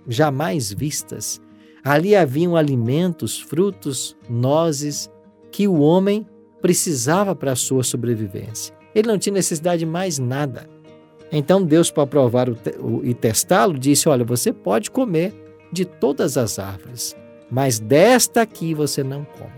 jamais 0.06 0.72
vistas. 0.72 1.40
Ali 1.84 2.14
haviam 2.14 2.56
alimentos, 2.56 3.40
frutos, 3.40 4.16
nozes 4.28 5.10
que 5.50 5.66
o 5.66 5.80
homem 5.80 6.26
precisava 6.60 7.34
para 7.34 7.52
a 7.52 7.56
sua 7.56 7.82
sobrevivência. 7.82 8.74
Ele 8.94 9.08
não 9.08 9.18
tinha 9.18 9.34
necessidade 9.34 9.80
de 9.80 9.86
mais 9.86 10.18
nada. 10.18 10.68
Então 11.30 11.64
Deus, 11.64 11.90
para 11.90 12.06
provar 12.06 12.48
e 13.02 13.14
testá-lo, 13.14 13.78
disse: 13.78 14.08
Olha, 14.08 14.24
você 14.24 14.52
pode 14.52 14.90
comer 14.90 15.34
de 15.72 15.84
todas 15.84 16.36
as 16.36 16.58
árvores, 16.58 17.16
mas 17.50 17.78
desta 17.78 18.42
aqui 18.42 18.74
você 18.74 19.02
não 19.02 19.24
coma, 19.24 19.50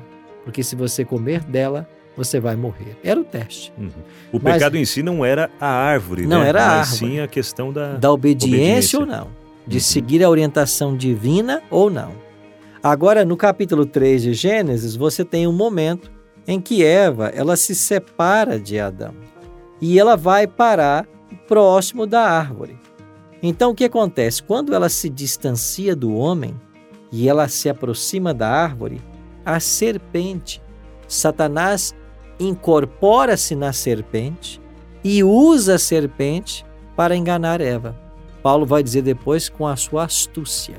porque 0.45 0.63
se 0.63 0.77
você 0.77 1.05
comer 1.05 1.43
dela, 1.43 1.89
você 2.17 2.41
vai 2.41 2.57
morrer. 2.57 2.97
Era 3.03 3.21
o 3.21 3.25
teste. 3.25 3.73
Uhum. 3.79 3.91
O 4.33 4.41
mas, 4.43 4.55
pecado 4.55 4.77
em 4.77 4.85
si 4.85 5.03
não 5.03 5.25
era 5.25 5.51
a 5.61 5.69
árvore, 5.69 6.27
não 6.27 6.41
né? 6.41 6.49
era 6.49 6.63
a 6.65 6.69
mas 6.79 6.93
árvore. 6.93 7.13
sim 7.13 7.21
a 7.21 7.29
questão 7.29 7.73
da, 7.73 7.95
da 7.95 8.13
obediência, 8.13 8.99
obediência. 8.99 9.01
ou 9.01 9.07
não, 9.07 9.29
de 9.67 9.77
uhum. 9.77 9.83
seguir 9.83 10.23
a 10.23 10.31
orientação 10.31 10.97
divina 10.97 11.63
ou 11.71 11.91
não. 11.91 12.13
Agora, 12.83 13.25
no 13.25 13.37
capítulo 13.37 13.87
3 13.87 14.23
de 14.23 14.35
Gênesis, 14.35 14.95
você 14.95 15.25
tem 15.25 15.47
um 15.47 15.53
momento 15.53 16.13
em 16.47 16.61
que 16.61 16.85
Eva 16.85 17.29
ela 17.29 17.57
se 17.57 17.75
separa 17.75 18.61
de 18.61 18.79
Adão 18.79 19.15
e 19.81 19.99
ela 19.99 20.17
vai 20.17 20.47
parar 20.47 21.07
próximo 21.49 22.07
da 22.07 22.21
árvore. 22.21 22.79
Então 23.43 23.71
o 23.71 23.75
que 23.75 23.85
acontece? 23.85 24.43
Quando 24.43 24.75
ela 24.75 24.89
se 24.89 25.09
distancia 25.09 25.95
do 25.95 26.15
homem 26.15 26.55
e 27.13 27.29
ela 27.29 27.49
se 27.49 27.69
aproxima 27.69 28.33
da 28.33 28.49
árvore, 28.49 29.01
a 29.45 29.61
serpente, 29.61 30.63
Satanás 31.07 31.95
incorpora-se 32.39 33.55
na 33.55 33.73
serpente 33.73 34.61
e 35.03 35.23
usa 35.23 35.75
a 35.75 35.79
serpente 35.79 36.65
para 36.97 37.17
enganar 37.17 37.61
Eva. 37.61 37.97
Paulo 38.43 38.67
vai 38.67 38.83
dizer 38.83 39.03
depois 39.03 39.49
com 39.49 39.67
a 39.67 39.77
sua 39.77 40.05
astúcia. 40.05 40.77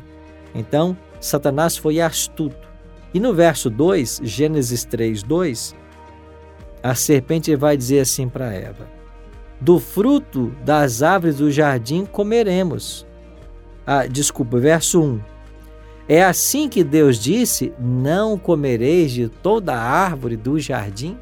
Então, 0.53 0.97
Satanás 1.19 1.75
foi 1.77 1.99
astuto. 1.99 2.67
E 3.13 3.19
no 3.19 3.33
verso 3.33 3.69
2, 3.69 4.21
Gênesis 4.23 4.83
3, 4.83 5.23
2, 5.23 5.75
a 6.83 6.93
serpente 6.93 7.55
vai 7.55 7.75
dizer 7.75 8.01
assim 8.01 8.29
para 8.29 8.53
Eva: 8.53 8.87
Do 9.59 9.79
fruto 9.79 10.51
das 10.63 11.01
árvores 11.01 11.37
do 11.37 11.49
jardim 11.49 12.05
comeremos. 12.05 13.05
Ah, 13.87 14.05
desculpa, 14.05 14.59
verso 14.59 15.01
1. 15.01 15.21
É 16.07 16.23
assim 16.23 16.69
que 16.69 16.83
Deus 16.83 17.17
disse: 17.17 17.73
Não 17.79 18.37
comereis 18.37 19.11
de 19.11 19.27
toda 19.27 19.73
a 19.73 19.81
árvore 19.81 20.37
do 20.37 20.59
jardim? 20.59 21.17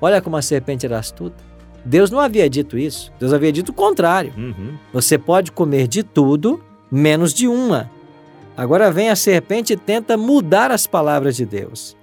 Olha 0.00 0.20
como 0.20 0.36
a 0.36 0.42
serpente 0.42 0.86
era 0.86 0.98
astuta. 0.98 1.42
Deus 1.84 2.10
não 2.10 2.20
havia 2.20 2.48
dito 2.48 2.78
isso. 2.78 3.12
Deus 3.18 3.32
havia 3.32 3.52
dito 3.52 3.70
o 3.70 3.74
contrário. 3.74 4.32
Uhum. 4.36 4.74
Você 4.92 5.18
pode 5.18 5.52
comer 5.52 5.88
de 5.88 6.02
tudo, 6.02 6.62
menos 6.90 7.32
de 7.32 7.48
uma. 7.48 7.90
Agora 8.56 8.90
vem 8.90 9.08
a 9.08 9.16
serpente 9.16 9.72
e 9.72 9.76
tenta 9.76 10.16
mudar 10.16 10.70
as 10.70 10.86
palavras 10.86 11.36
de 11.36 11.46
Deus. 11.46 11.96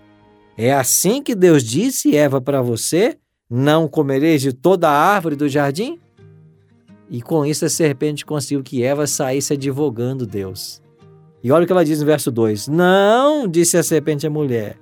É 0.57 0.73
assim 0.73 1.21
que 1.21 1.35
Deus 1.35 1.63
disse, 1.63 2.15
Eva, 2.15 2.41
para 2.41 2.61
você: 2.61 3.17
não 3.49 3.87
comereis 3.87 4.41
de 4.41 4.51
toda 4.51 4.89
a 4.89 4.91
árvore 4.91 5.35
do 5.35 5.47
jardim? 5.47 5.99
E 7.09 7.21
com 7.21 7.45
isso 7.45 7.63
a 7.63 7.69
serpente 7.69 8.25
conseguiu 8.25 8.63
que 8.63 8.83
Eva 8.83 9.07
saísse 9.07 9.53
advogando 9.53 10.25
Deus. 10.25 10.81
E 11.43 11.51
olha 11.51 11.63
o 11.63 11.67
que 11.67 11.71
ela 11.71 11.85
diz 11.85 11.99
no 11.99 12.05
verso 12.05 12.31
2: 12.31 12.67
Não, 12.67 13.47
disse 13.47 13.77
a 13.77 13.83
serpente 13.83 14.25
à 14.25 14.29
mulher, 14.29 14.77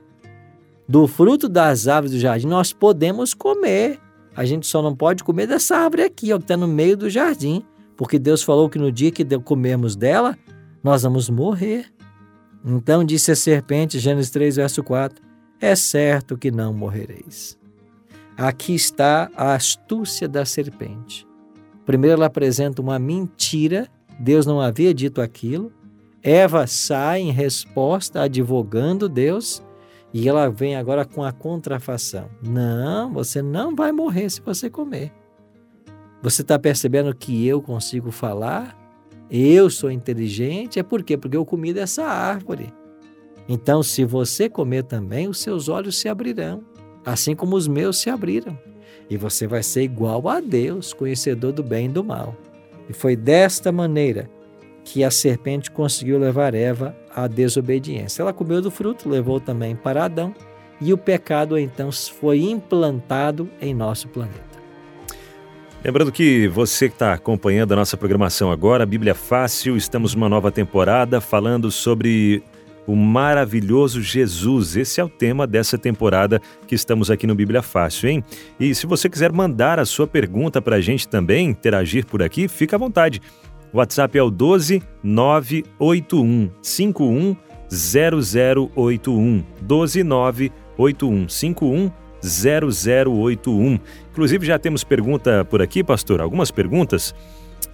do 0.87 1.07
fruto 1.07 1.49
das 1.49 1.87
árvores 1.87 2.11
do 2.11 2.19
jardim 2.19 2.47
nós 2.47 2.71
podemos 2.71 3.33
comer. 3.33 3.99
A 4.35 4.45
gente 4.45 4.67
só 4.67 4.81
não 4.81 4.95
pode 4.95 5.23
comer 5.23 5.47
dessa 5.47 5.77
árvore 5.77 6.03
aqui, 6.03 6.33
ó, 6.33 6.37
que 6.37 6.43
está 6.43 6.57
no 6.57 6.67
meio 6.67 6.97
do 6.97 7.09
jardim. 7.09 7.63
Porque 7.95 8.19
Deus 8.19 8.43
falou 8.43 8.69
que 8.69 8.77
no 8.77 8.91
dia 8.91 9.11
que 9.11 9.25
comermos 9.39 9.95
dela, 9.95 10.37
nós 10.83 11.03
vamos 11.03 11.29
morrer. 11.29 11.85
Então 12.63 13.03
disse 13.03 13.31
a 13.31 13.35
serpente, 13.35 13.99
Gênesis 13.99 14.31
3, 14.31 14.57
verso 14.57 14.83
4: 14.83 15.23
É 15.61 15.75
certo 15.75 16.37
que 16.37 16.51
não 16.51 16.73
morrereis. 16.73 17.57
Aqui 18.37 18.75
está 18.75 19.29
a 19.35 19.53
astúcia 19.53 20.27
da 20.27 20.43
serpente. 20.43 21.25
Primeiro, 21.85 22.17
ela 22.17 22.25
apresenta 22.25 22.81
uma 22.81 22.99
mentira, 22.99 23.87
Deus 24.19 24.45
não 24.45 24.59
havia 24.59 24.93
dito 24.93 25.21
aquilo. 25.21 25.71
Eva 26.21 26.67
sai 26.67 27.21
em 27.21 27.31
resposta, 27.31 28.23
advogando 28.23 29.07
Deus, 29.07 29.63
e 30.17 30.29
ela 30.29 30.49
vem 30.49 30.77
agora 30.77 31.03
com 31.03 31.25
a 31.25 31.33
contrafação: 31.33 32.29
Não, 32.41 33.11
você 33.11 33.41
não 33.41 33.75
vai 33.75 33.91
morrer 33.91 34.29
se 34.29 34.39
você 34.39 34.69
comer. 34.69 35.11
Você 36.23 36.41
está 36.41 36.57
percebendo 36.57 37.13
que 37.13 37.45
eu 37.45 37.61
consigo 37.61 38.11
falar? 38.11 38.81
eu 39.29 39.69
sou 39.71 39.91
inteligente, 39.91 40.79
é 40.79 40.83
por 40.83 41.03
quê? 41.03 41.17
Porque 41.17 41.35
eu 41.35 41.43
comi 41.43 41.73
dessa 41.73 42.05
árvore. 42.05 42.71
Então, 43.49 43.83
se 43.83 44.05
você 44.05 44.47
comer 44.47 44.83
também, 44.83 45.27
os 45.27 45.39
seus 45.39 45.67
olhos 45.67 45.97
se 45.97 46.07
abrirão, 46.07 46.63
assim 47.03 47.35
como 47.35 47.55
os 47.55 47.67
meus 47.67 47.97
se 47.97 48.09
abriram. 48.09 48.57
E 49.09 49.17
você 49.17 49.47
vai 49.47 49.63
ser 49.63 49.81
igual 49.81 50.29
a 50.29 50.39
Deus, 50.39 50.93
conhecedor 50.93 51.51
do 51.51 51.63
bem 51.63 51.87
e 51.87 51.89
do 51.89 52.03
mal. 52.03 52.37
E 52.87 52.93
foi 52.93 53.15
desta 53.15 53.71
maneira 53.71 54.29
que 54.85 55.03
a 55.03 55.11
serpente 55.11 55.71
conseguiu 55.71 56.17
levar 56.17 56.53
Eva 56.53 56.95
à 57.13 57.27
desobediência. 57.27 58.21
Ela 58.21 58.31
comeu 58.31 58.61
do 58.61 58.71
fruto, 58.71 59.09
levou 59.09 59.41
também 59.41 59.75
para 59.75 60.05
Adão, 60.05 60.33
e 60.79 60.93
o 60.93 60.97
pecado 60.97 61.57
então 61.57 61.91
foi 61.91 62.41
implantado 62.41 63.49
em 63.59 63.73
nosso 63.73 64.07
planeta. 64.07 64.55
Lembrando 65.83 66.11
que 66.11 66.47
você 66.47 66.87
que 66.87 66.95
está 66.95 67.13
acompanhando 67.13 67.73
a 67.73 67.75
nossa 67.75 67.97
programação 67.97 68.51
agora, 68.51 68.85
Bíblia 68.85 69.13
Fácil, 69.13 69.75
estamos 69.75 70.15
numa 70.15 70.29
nova 70.29 70.51
temporada 70.51 71.19
falando 71.19 71.71
sobre 71.71 72.43
o 72.87 72.95
maravilhoso 72.95 74.01
Jesus. 74.01 74.75
Esse 74.75 74.99
é 74.99 75.03
o 75.03 75.09
tema 75.09 75.47
dessa 75.47 75.77
temporada 75.77 76.41
que 76.67 76.75
estamos 76.75 77.09
aqui 77.09 77.25
no 77.25 77.35
Bíblia 77.35 77.61
Fácil, 77.61 78.09
hein? 78.09 78.23
E 78.59 78.73
se 78.73 78.85
você 78.85 79.09
quiser 79.09 79.31
mandar 79.31 79.79
a 79.79 79.85
sua 79.85 80.07
pergunta 80.07 80.61
para 80.61 80.77
a 80.77 80.81
gente 80.81 81.07
também, 81.07 81.49
interagir 81.49 82.05
por 82.05 82.21
aqui, 82.21 82.47
fica 82.47 82.75
à 82.75 82.79
vontade. 82.79 83.21
O 83.75 83.77
WhatsApp 83.77 84.17
é 84.17 84.23
o 84.23 84.31
12 84.31 84.81
981 85.03 86.49
51 86.61 87.35
0081 87.69 89.43
12 89.61 90.01
981 90.01 91.27
51 91.27 91.91
0081. 92.23 93.79
Inclusive, 94.13 94.45
já 94.45 94.57
temos 94.57 94.85
pergunta 94.85 95.43
por 95.43 95.61
aqui, 95.61 95.83
pastor, 95.83 96.21
algumas 96.21 96.51
perguntas. 96.51 97.13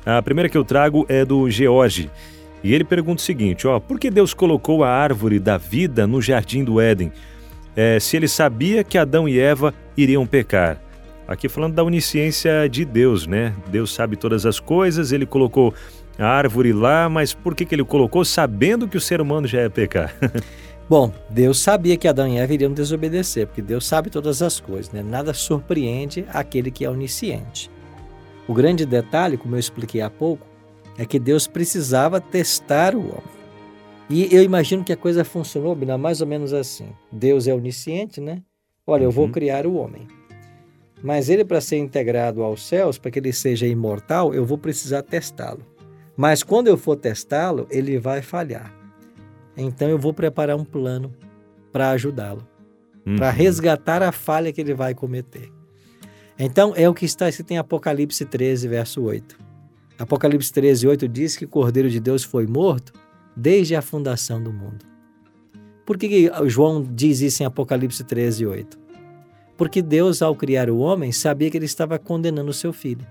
A 0.03 0.19
primeira 0.23 0.49
que 0.49 0.57
eu 0.57 0.65
trago 0.65 1.05
é 1.07 1.23
do 1.23 1.47
George. 1.51 2.09
E 2.63 2.73
ele 2.73 2.83
pergunta 2.83 3.21
o 3.21 3.23
seguinte: 3.23 3.67
ó, 3.67 3.79
por 3.79 3.99
que 3.99 4.09
Deus 4.09 4.33
colocou 4.33 4.83
a 4.83 4.89
árvore 4.89 5.37
da 5.37 5.59
vida 5.59 6.07
no 6.07 6.19
jardim 6.19 6.63
do 6.63 6.81
Éden? 6.81 7.11
É, 7.75 7.99
se 7.99 8.17
ele 8.17 8.27
sabia 8.27 8.83
que 8.83 8.97
Adão 8.97 9.29
e 9.29 9.39
Eva 9.39 9.71
iriam 9.95 10.25
pecar. 10.25 10.81
Aqui 11.31 11.47
falando 11.47 11.73
da 11.73 11.83
onisciência 11.83 12.67
de 12.69 12.83
Deus, 12.83 13.25
né? 13.25 13.55
Deus 13.67 13.93
sabe 13.93 14.15
todas 14.17 14.45
as 14.45 14.59
coisas, 14.59 15.11
ele 15.11 15.25
colocou 15.25 15.73
a 16.19 16.25
árvore 16.25 16.73
lá, 16.73 17.07
mas 17.09 17.33
por 17.33 17.55
que, 17.55 17.65
que 17.65 17.73
ele 17.73 17.83
colocou 17.85 18.23
sabendo 18.25 18.87
que 18.87 18.97
o 18.97 19.01
ser 19.01 19.21
humano 19.21 19.47
já 19.47 19.61
ia 19.61 19.69
pecar? 19.69 20.13
Bom, 20.89 21.13
Deus 21.29 21.59
sabia 21.61 21.95
que 21.95 22.05
Adão 22.07 22.27
e 22.27 22.37
Eva 22.37 22.53
iriam 22.53 22.73
desobedecer, 22.73 23.47
porque 23.47 23.61
Deus 23.61 23.85
sabe 23.87 24.09
todas 24.09 24.41
as 24.41 24.59
coisas, 24.59 24.91
né? 24.91 25.01
Nada 25.01 25.33
surpreende 25.33 26.25
aquele 26.33 26.69
que 26.69 26.83
é 26.83 26.89
onisciente. 26.89 27.71
O 28.45 28.53
grande 28.53 28.85
detalhe, 28.85 29.37
como 29.37 29.55
eu 29.55 29.59
expliquei 29.59 30.01
há 30.01 30.09
pouco, 30.09 30.45
é 30.97 31.05
que 31.05 31.17
Deus 31.17 31.47
precisava 31.47 32.19
testar 32.19 32.93
o 32.93 32.99
homem. 32.99 33.41
E 34.09 34.27
eu 34.35 34.43
imagino 34.43 34.83
que 34.83 34.91
a 34.91 34.97
coisa 34.97 35.23
funcionou, 35.23 35.73
Bina, 35.73 35.97
mais 35.97 36.19
ou 36.19 36.27
menos 36.27 36.51
assim. 36.51 36.89
Deus 37.09 37.47
é 37.47 37.53
onisciente, 37.53 38.19
né? 38.19 38.41
Olha, 38.85 39.05
eu 39.05 39.11
vou 39.11 39.25
Uhum. 39.25 39.31
criar 39.31 39.65
o 39.65 39.75
homem. 39.75 40.05
Mas 41.03 41.29
ele, 41.29 41.43
para 41.43 41.59
ser 41.61 41.77
integrado 41.77 42.43
aos 42.43 42.63
céus, 42.67 42.97
para 42.97 43.09
que 43.09 43.19
ele 43.19 43.33
seja 43.33 43.65
imortal, 43.65 44.33
eu 44.33 44.45
vou 44.45 44.57
precisar 44.57 45.01
testá-lo. 45.01 45.65
Mas 46.15 46.43
quando 46.43 46.67
eu 46.67 46.77
for 46.77 46.95
testá-lo, 46.95 47.67
ele 47.71 47.97
vai 47.97 48.21
falhar. 48.21 48.73
Então 49.57 49.89
eu 49.89 49.97
vou 49.97 50.13
preparar 50.13 50.55
um 50.55 50.63
plano 50.63 51.13
para 51.71 51.89
ajudá-lo, 51.91 52.47
para 53.17 53.29
Uhum. 53.29 53.33
resgatar 53.33 54.03
a 54.03 54.11
falha 54.11 54.51
que 54.53 54.61
ele 54.61 54.73
vai 54.73 54.93
cometer. 54.93 55.51
Então 56.37 56.73
é 56.75 56.87
o 56.87 56.93
que 56.93 57.05
está 57.05 57.27
escrito 57.29 57.51
em 57.51 57.57
Apocalipse 57.57 58.25
13, 58.25 58.67
verso 58.67 59.01
8. 59.01 59.37
Apocalipse 59.97 60.51
13, 60.51 60.87
8 60.87 61.07
diz 61.07 61.37
que 61.37 61.45
o 61.45 61.47
Cordeiro 61.47 61.89
de 61.89 61.99
Deus 61.99 62.23
foi 62.23 62.47
morto 62.47 62.93
desde 63.35 63.75
a 63.75 63.81
fundação 63.81 64.41
do 64.41 64.51
mundo. 64.51 64.85
Por 65.85 65.97
que 65.97 66.07
que 66.07 66.31
João 66.49 66.81
diz 66.83 67.21
isso 67.21 67.43
em 67.43 67.45
Apocalipse 67.45 68.03
13, 68.03 68.45
8? 68.45 68.79
Porque 69.57 69.81
Deus, 69.81 70.21
ao 70.21 70.35
criar 70.35 70.69
o 70.69 70.79
homem, 70.79 71.11
sabia 71.11 71.49
que 71.49 71.57
ele 71.57 71.65
estava 71.65 71.99
condenando 71.99 72.49
o 72.49 72.53
seu 72.53 72.73
filho. 72.73 73.05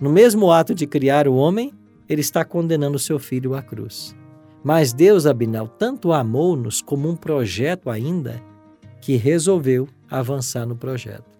No 0.00 0.10
mesmo 0.10 0.52
ato 0.52 0.74
de 0.74 0.86
criar 0.86 1.26
o 1.26 1.34
homem, 1.34 1.72
ele 2.08 2.20
está 2.20 2.44
condenando 2.44 2.96
o 2.96 3.00
seu 3.00 3.18
filho 3.18 3.54
à 3.54 3.62
cruz. 3.62 4.14
Mas 4.62 4.92
Deus, 4.92 5.26
Abinal, 5.26 5.68
tanto 5.68 6.12
amou-nos 6.12 6.82
como 6.82 7.08
um 7.08 7.16
projeto 7.16 7.90
ainda, 7.90 8.42
que 9.00 9.16
resolveu 9.16 9.88
avançar 10.10 10.66
no 10.66 10.76
projeto. 10.76 11.38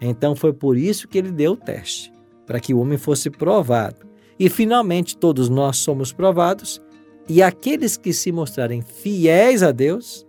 Então 0.00 0.34
foi 0.34 0.52
por 0.52 0.76
isso 0.76 1.08
que 1.08 1.18
ele 1.18 1.30
deu 1.30 1.52
o 1.52 1.56
teste, 1.56 2.12
para 2.46 2.60
que 2.60 2.72
o 2.72 2.78
homem 2.78 2.98
fosse 2.98 3.30
provado. 3.30 4.06
E 4.38 4.48
finalmente 4.48 5.16
todos 5.16 5.48
nós 5.48 5.78
somos 5.78 6.12
provados, 6.12 6.80
e 7.28 7.42
aqueles 7.42 7.96
que 7.96 8.12
se 8.12 8.32
mostrarem 8.32 8.82
fiéis 8.82 9.62
a 9.62 9.70
Deus 9.70 10.26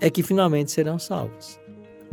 é 0.00 0.10
que 0.10 0.22
finalmente 0.22 0.72
serão 0.72 0.98
salvos. 0.98 1.60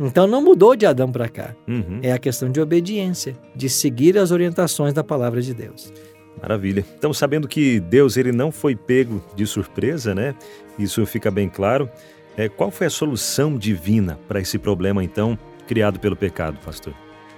Então 0.00 0.26
não 0.26 0.42
mudou 0.42 0.74
de 0.74 0.86
Adão 0.86 1.12
para 1.12 1.28
cá. 1.28 1.54
Uhum. 1.68 2.00
É 2.02 2.12
a 2.12 2.18
questão 2.18 2.50
de 2.50 2.58
obediência, 2.58 3.36
de 3.54 3.68
seguir 3.68 4.16
as 4.16 4.30
orientações 4.30 4.94
da 4.94 5.04
palavra 5.04 5.42
de 5.42 5.52
Deus. 5.52 5.92
Maravilha. 6.40 6.82
Então, 6.96 7.12
sabendo 7.12 7.46
que 7.46 7.78
Deus 7.80 8.16
ele 8.16 8.32
não 8.32 8.50
foi 8.50 8.74
pego 8.74 9.22
de 9.36 9.46
surpresa, 9.46 10.14
né? 10.14 10.34
Isso 10.78 11.04
fica 11.04 11.30
bem 11.30 11.50
claro. 11.50 11.90
É, 12.34 12.48
qual 12.48 12.70
foi 12.70 12.86
a 12.86 12.90
solução 12.90 13.58
divina 13.58 14.18
para 14.26 14.40
esse 14.40 14.58
problema, 14.58 15.04
então, 15.04 15.38
criado 15.68 16.00
pelo 16.00 16.16
pecado, 16.16 16.58
pastor? 16.64 16.94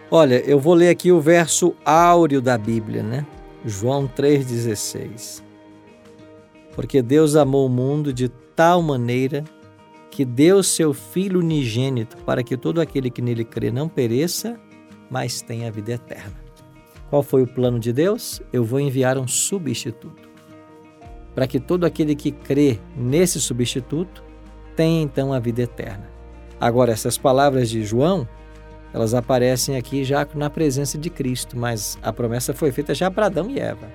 Olha, 0.08 0.36
eu 0.48 0.60
vou 0.60 0.74
ler 0.74 0.90
aqui 0.90 1.10
o 1.10 1.20
verso 1.20 1.74
áureo 1.84 2.40
da 2.40 2.56
Bíblia, 2.56 3.02
né? 3.02 3.26
João 3.64 4.06
3,16. 4.06 5.42
Porque 6.76 7.02
Deus 7.02 7.34
amou 7.34 7.66
o 7.66 7.70
mundo 7.70 8.12
de 8.12 8.28
tal 8.54 8.80
maneira 8.82 9.42
que 10.12 10.26
deu 10.26 10.62
seu 10.62 10.92
Filho 10.92 11.40
unigênito 11.40 12.18
para 12.18 12.42
que 12.42 12.54
todo 12.54 12.82
aquele 12.82 13.10
que 13.10 13.22
nele 13.22 13.44
crê 13.44 13.70
não 13.70 13.88
pereça, 13.88 14.60
mas 15.10 15.40
tenha 15.40 15.68
a 15.68 15.70
vida 15.70 15.92
eterna. 15.92 16.34
Qual 17.08 17.22
foi 17.22 17.42
o 17.42 17.46
plano 17.46 17.80
de 17.80 17.94
Deus? 17.94 18.42
Eu 18.52 18.62
vou 18.62 18.78
enviar 18.78 19.16
um 19.16 19.26
substituto. 19.26 20.28
Para 21.34 21.46
que 21.46 21.58
todo 21.58 21.86
aquele 21.86 22.14
que 22.14 22.30
crê 22.30 22.78
nesse 22.94 23.40
substituto 23.40 24.22
tenha 24.76 25.00
então 25.02 25.32
a 25.32 25.40
vida 25.40 25.62
eterna. 25.62 26.06
Agora, 26.60 26.92
essas 26.92 27.16
palavras 27.16 27.70
de 27.70 27.82
João, 27.82 28.28
elas 28.92 29.14
aparecem 29.14 29.76
aqui 29.78 30.04
já 30.04 30.28
na 30.34 30.50
presença 30.50 30.98
de 30.98 31.08
Cristo, 31.08 31.58
mas 31.58 31.98
a 32.02 32.12
promessa 32.12 32.52
foi 32.52 32.70
feita 32.70 32.94
já 32.94 33.10
para 33.10 33.26
Adão 33.26 33.50
e 33.50 33.58
Eva. 33.58 33.90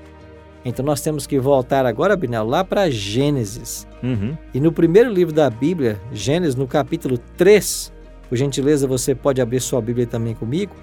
Então 0.68 0.86
nós 0.86 1.00
temos 1.00 1.26
que 1.26 1.40
voltar 1.40 1.86
agora, 1.86 2.18
Binel, 2.18 2.46
lá 2.46 2.62
para 2.62 2.92
Gênesis. 2.92 3.88
Uhum. 4.04 4.38
E 4.54 4.60
no 4.60 4.70
primeiro 4.70 5.10
livro 5.10 5.34
da 5.34 5.50
Bíblia, 5.50 5.98
Gênesis, 6.12 6.56
no 6.56 6.68
capítulo 6.68 7.18
3, 7.38 7.94
por 8.28 8.38
gentileza, 8.38 8.86
você 8.86 9.16
pode 9.16 9.40
abrir 9.40 9.62
sua 9.62 9.82
Bíblia 9.82 10.06
também 10.06 10.36
comigo. 10.36 10.76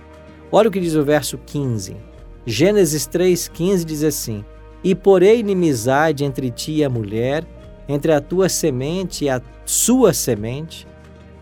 Olha 0.50 0.70
o 0.70 0.72
que 0.72 0.80
diz 0.80 0.94
o 0.94 1.04
verso 1.04 1.36
15. 1.36 1.96
Gênesis 2.46 3.06
3,15 3.06 3.84
diz 3.84 4.02
assim: 4.02 4.42
E 4.82 4.94
porém 4.94 5.40
inimizade 5.40 6.24
entre 6.24 6.50
ti 6.50 6.76
e 6.76 6.84
a 6.84 6.88
mulher, 6.88 7.44
entre 7.86 8.10
a 8.10 8.22
tua 8.22 8.48
semente 8.48 9.26
e 9.26 9.28
a 9.28 9.42
sua 9.66 10.14
semente, 10.14 10.86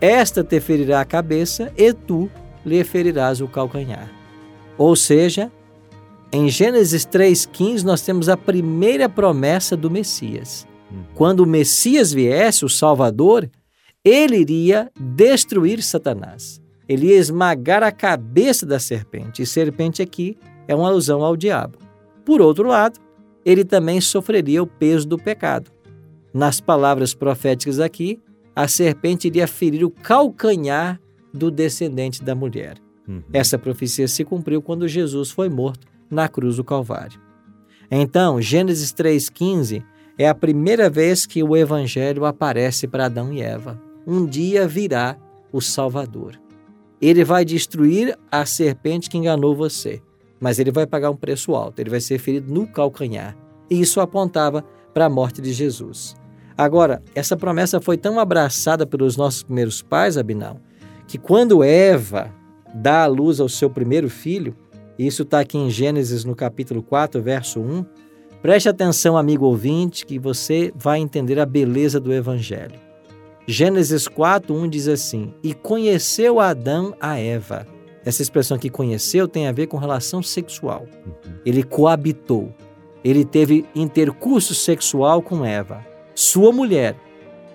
esta 0.01 0.43
te 0.43 0.59
ferirá 0.59 0.99
a 0.99 1.05
cabeça 1.05 1.71
e 1.77 1.93
tu 1.93 2.29
lhe 2.65 2.83
ferirás 2.83 3.39
o 3.39 3.47
calcanhar. 3.47 4.11
Ou 4.77 4.97
seja, 4.97 5.49
em 6.33 6.49
Gênesis 6.49 7.05
3,15 7.05 7.83
nós 7.83 8.01
temos 8.01 8.27
a 8.27 8.35
primeira 8.35 9.07
promessa 9.07 9.77
do 9.77 9.89
Messias. 9.89 10.67
Quando 11.13 11.41
o 11.41 11.45
Messias 11.45 12.11
viesse, 12.11 12.65
o 12.65 12.69
Salvador, 12.69 13.47
ele 14.03 14.37
iria 14.37 14.91
destruir 14.99 15.83
Satanás. 15.83 16.59
Ele 16.89 17.07
ia 17.07 17.17
esmagar 17.17 17.83
a 17.83 17.91
cabeça 17.91 18.65
da 18.65 18.79
serpente. 18.79 19.43
E 19.43 19.45
serpente 19.45 20.01
aqui 20.01 20.35
é 20.67 20.75
uma 20.75 20.87
alusão 20.87 21.23
ao 21.23 21.37
diabo. 21.37 21.77
Por 22.25 22.41
outro 22.41 22.67
lado, 22.67 22.99
ele 23.45 23.63
também 23.63 24.01
sofreria 24.01 24.63
o 24.63 24.67
peso 24.67 25.07
do 25.07 25.19
pecado. 25.19 25.71
Nas 26.33 26.59
palavras 26.59 27.13
proféticas 27.13 27.79
aqui, 27.79 28.19
a 28.55 28.67
serpente 28.67 29.27
iria 29.27 29.47
ferir 29.47 29.85
o 29.85 29.91
calcanhar 29.91 30.99
do 31.31 31.51
descendente 31.51 32.23
da 32.23 32.33
mulher. 32.33 32.77
Uhum. 33.07 33.21
Essa 33.31 33.59
profecia 33.59 34.07
se 34.07 34.23
cumpriu 34.23 34.63
quando 34.63 34.87
Jesus 34.87 35.29
foi 35.29 35.47
morto 35.47 35.92
na 36.13 36.27
cruz 36.27 36.57
do 36.57 36.63
Calvário. 36.63 37.19
Então, 37.89 38.41
Gênesis 38.41 38.93
3,15 38.93 39.83
é 40.17 40.27
a 40.27 40.35
primeira 40.35 40.89
vez 40.89 41.25
que 41.25 41.43
o 41.43 41.57
Evangelho 41.57 42.25
aparece 42.25 42.87
para 42.87 43.05
Adão 43.05 43.33
e 43.33 43.41
Eva. 43.41 43.81
Um 44.05 44.25
dia 44.25 44.67
virá 44.67 45.17
o 45.51 45.61
Salvador. 45.61 46.39
Ele 47.01 47.23
vai 47.23 47.43
destruir 47.43 48.17
a 48.31 48.45
serpente 48.45 49.09
que 49.09 49.17
enganou 49.17 49.55
você, 49.55 50.01
mas 50.39 50.59
ele 50.59 50.71
vai 50.71 50.85
pagar 50.85 51.09
um 51.09 51.15
preço 51.15 51.53
alto, 51.53 51.79
ele 51.79 51.89
vai 51.89 51.99
ser 51.99 52.17
ferido 52.19 52.53
no 52.53 52.67
calcanhar. 52.67 53.35
E 53.69 53.79
isso 53.81 53.99
apontava 53.99 54.63
para 54.93 55.05
a 55.05 55.09
morte 55.09 55.41
de 55.41 55.51
Jesus. 55.51 56.15
Agora, 56.57 57.01
essa 57.15 57.35
promessa 57.35 57.81
foi 57.81 57.97
tão 57.97 58.19
abraçada 58.19 58.85
pelos 58.85 59.17
nossos 59.17 59.43
primeiros 59.43 59.81
pais, 59.81 60.17
Abinal, 60.17 60.59
que 61.07 61.17
quando 61.17 61.63
Eva 61.63 62.31
dá 62.73 63.03
à 63.03 63.07
luz 63.07 63.39
ao 63.39 63.49
seu 63.49 63.69
primeiro 63.69 64.09
filho, 64.09 64.55
isso 64.97 65.23
está 65.23 65.39
aqui 65.39 65.57
em 65.57 65.69
Gênesis 65.69 66.23
no 66.23 66.35
capítulo 66.35 66.83
4, 66.83 67.21
verso 67.21 67.59
1, 67.59 67.85
preste 68.41 68.69
atenção, 68.69 69.17
amigo 69.17 69.45
ouvinte, 69.45 70.05
que 70.05 70.19
você 70.19 70.71
vai 70.75 70.99
entender 70.99 71.39
a 71.39 71.45
beleza 71.45 71.99
do 71.99 72.13
Evangelho. 72.13 72.79
Gênesis 73.47 74.07
4, 74.07 74.55
1 74.55 74.69
diz 74.69 74.87
assim: 74.87 75.33
E 75.43 75.53
conheceu 75.53 76.39
Adão 76.39 76.95
a 76.99 77.19
Eva. 77.19 77.67
Essa 78.05 78.21
expressão 78.21 78.57
que 78.57 78.69
conheceu 78.69 79.27
tem 79.27 79.47
a 79.47 79.51
ver 79.51 79.67
com 79.67 79.77
relação 79.77 80.21
sexual. 80.21 80.85
Ele 81.45 81.63
coabitou. 81.63 82.53
Ele 83.03 83.25
teve 83.25 83.65
intercurso 83.75 84.55
sexual 84.55 85.21
com 85.21 85.43
Eva, 85.43 85.85
sua 86.15 86.53
mulher. 86.53 86.95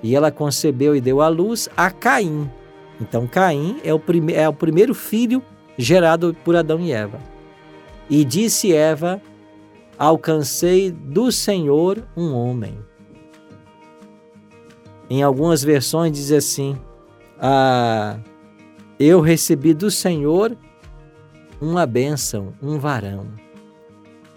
E 0.02 0.14
ela 0.14 0.30
concebeu 0.30 0.94
e 0.94 1.00
deu 1.00 1.22
à 1.22 1.28
luz 1.28 1.68
a 1.74 1.90
Caim. 1.90 2.50
Então, 3.00 3.26
Caim 3.26 3.78
é 3.82 3.94
o, 3.94 3.98
prime 3.98 4.34
é 4.34 4.46
o 4.46 4.52
primeiro 4.52 4.94
filho 4.94 5.42
gerado 5.78 6.36
por 6.44 6.56
Adão 6.56 6.80
e 6.80 6.92
Eva. 6.92 7.18
E 8.10 8.24
disse 8.24 8.74
Eva: 8.74 9.22
Alcancei 9.96 10.90
do 10.90 11.30
Senhor 11.32 12.04
um 12.16 12.34
homem. 12.34 12.76
Em 15.08 15.22
algumas 15.22 15.62
versões 15.62 16.12
diz 16.12 16.32
assim: 16.32 16.76
ah, 17.40 18.18
Eu 18.98 19.20
recebi 19.20 19.72
do 19.72 19.90
Senhor 19.90 20.56
uma 21.60 21.86
bênção, 21.86 22.52
um 22.62 22.78
varão. 22.78 23.26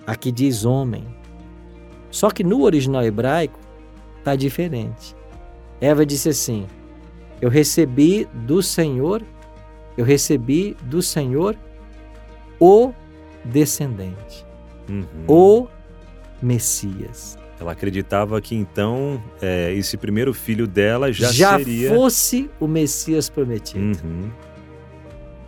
Aqui 0.06 0.32
diz 0.32 0.64
homem. 0.64 1.06
Só 2.10 2.30
que 2.30 2.44
no 2.44 2.64
original 2.64 3.04
hebraico 3.04 3.60
está 4.20 4.36
diferente. 4.36 5.16
Eva 5.80 6.06
disse 6.06 6.30
assim: 6.30 6.68
Eu 7.42 7.50
recebi 7.50 8.26
do 8.46 8.62
Senhor, 8.62 9.24
eu 10.02 10.06
recebi 10.06 10.76
do 10.84 11.02
Senhor 11.02 11.56
o 12.60 12.92
descendente, 13.46 14.46
Uhum. 14.90 15.06
o 15.28 15.68
Messias. 16.42 17.38
Ela 17.60 17.74
acreditava 17.74 18.42
que 18.42 18.56
então 18.56 19.22
é, 19.42 19.72
esse 19.74 19.96
primeiro 19.96 20.34
filho 20.34 20.68
dela 20.68 21.12
já, 21.14 21.32
Já 21.32 21.58
seria. 21.58 21.90
fosse 21.94 22.50
o 22.60 22.68
Messias 22.68 23.30
prometido. 23.30 24.00
Uhum. 24.04 24.30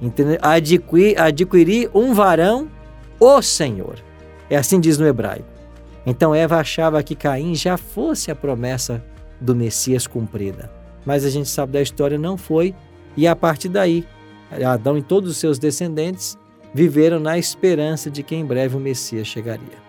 Entendeu? 0.02 0.38
Adquirir, 0.42 1.20
adquirir 1.20 1.89
um 1.94 2.13
varão, 2.13 2.70
o 3.20 3.42
Senhor. 3.42 3.96
É 4.50 4.58
assim 4.58 4.80
diz 4.80 4.98
no 5.00 5.08
hebraico. 5.08 5.48
Então 6.06 6.36
Eva 6.36 6.58
achava 6.58 7.02
que 7.02 7.16
Caim 7.16 7.56
já 7.56 7.78
fosse 7.78 8.30
a 8.30 8.36
promessa 8.36 9.04
do 9.42 9.56
Messias 9.56 10.06
cumprida. 10.06 10.70
mas 11.06 11.26
a 11.26 11.30
gente 11.30 11.50
sabe 11.50 11.74
da 11.74 11.82
história 11.82 12.18
não 12.18 12.38
foi, 12.38 12.74
e 13.18 13.28
a 13.28 13.36
partir 13.36 13.68
daí, 13.70 14.06
Adão 14.66 14.98
e 14.98 15.02
todos 15.02 15.32
os 15.32 15.38
seus 15.38 15.58
descendentes 15.60 16.38
viveram 16.74 17.20
na 17.20 17.38
esperança 17.38 18.10
de 18.10 18.24
que 18.24 18.36
em 18.36 18.46
breve 18.46 18.76
o 18.76 18.80
Messias 18.80 19.28
chegaria. 19.28 19.84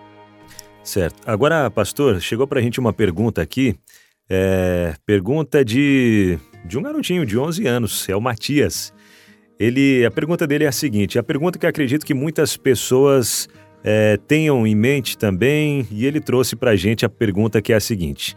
Certo. 0.83 1.17
Agora, 1.27 1.71
pastor, 1.71 2.21
chegou 2.21 2.47
para 2.47 2.61
a 2.61 2.63
gente 2.63 2.79
uma 2.79 2.93
pergunta 2.93 3.41
aqui, 3.41 3.75
é, 4.29 4.95
pergunta 5.07 5.65
de, 5.65 6.39
de 6.65 6.77
um 6.77 6.83
garotinho 6.83 7.25
de 7.25 7.39
11 7.39 7.67
anos, 7.67 8.09
é 8.09 8.15
o 8.15 8.21
Matias. 8.21 8.93
Ele, 9.59 10.05
a 10.05 10.11
pergunta 10.11 10.47
dele 10.47 10.65
é 10.65 10.69
a 10.69 10.73
seguinte, 10.73 11.19
a 11.19 11.23
pergunta 11.23 11.59
que 11.59 11.67
acredito 11.67 12.05
que 12.05 12.13
muitas 12.13 12.57
pessoas 12.57 13.49
é, 13.83 14.19
tenham 14.27 14.67
em 14.67 14.75
mente 14.75 15.17
também, 15.17 15.87
e 15.91 16.05
ele 16.05 16.21
trouxe 16.21 16.55
para 16.55 16.73
a 16.73 16.77
gente 16.77 17.07
a 17.07 17.09
pergunta 17.09 17.63
que 17.63 17.73
é 17.73 17.77
a 17.77 17.81
seguinte: 17.81 18.37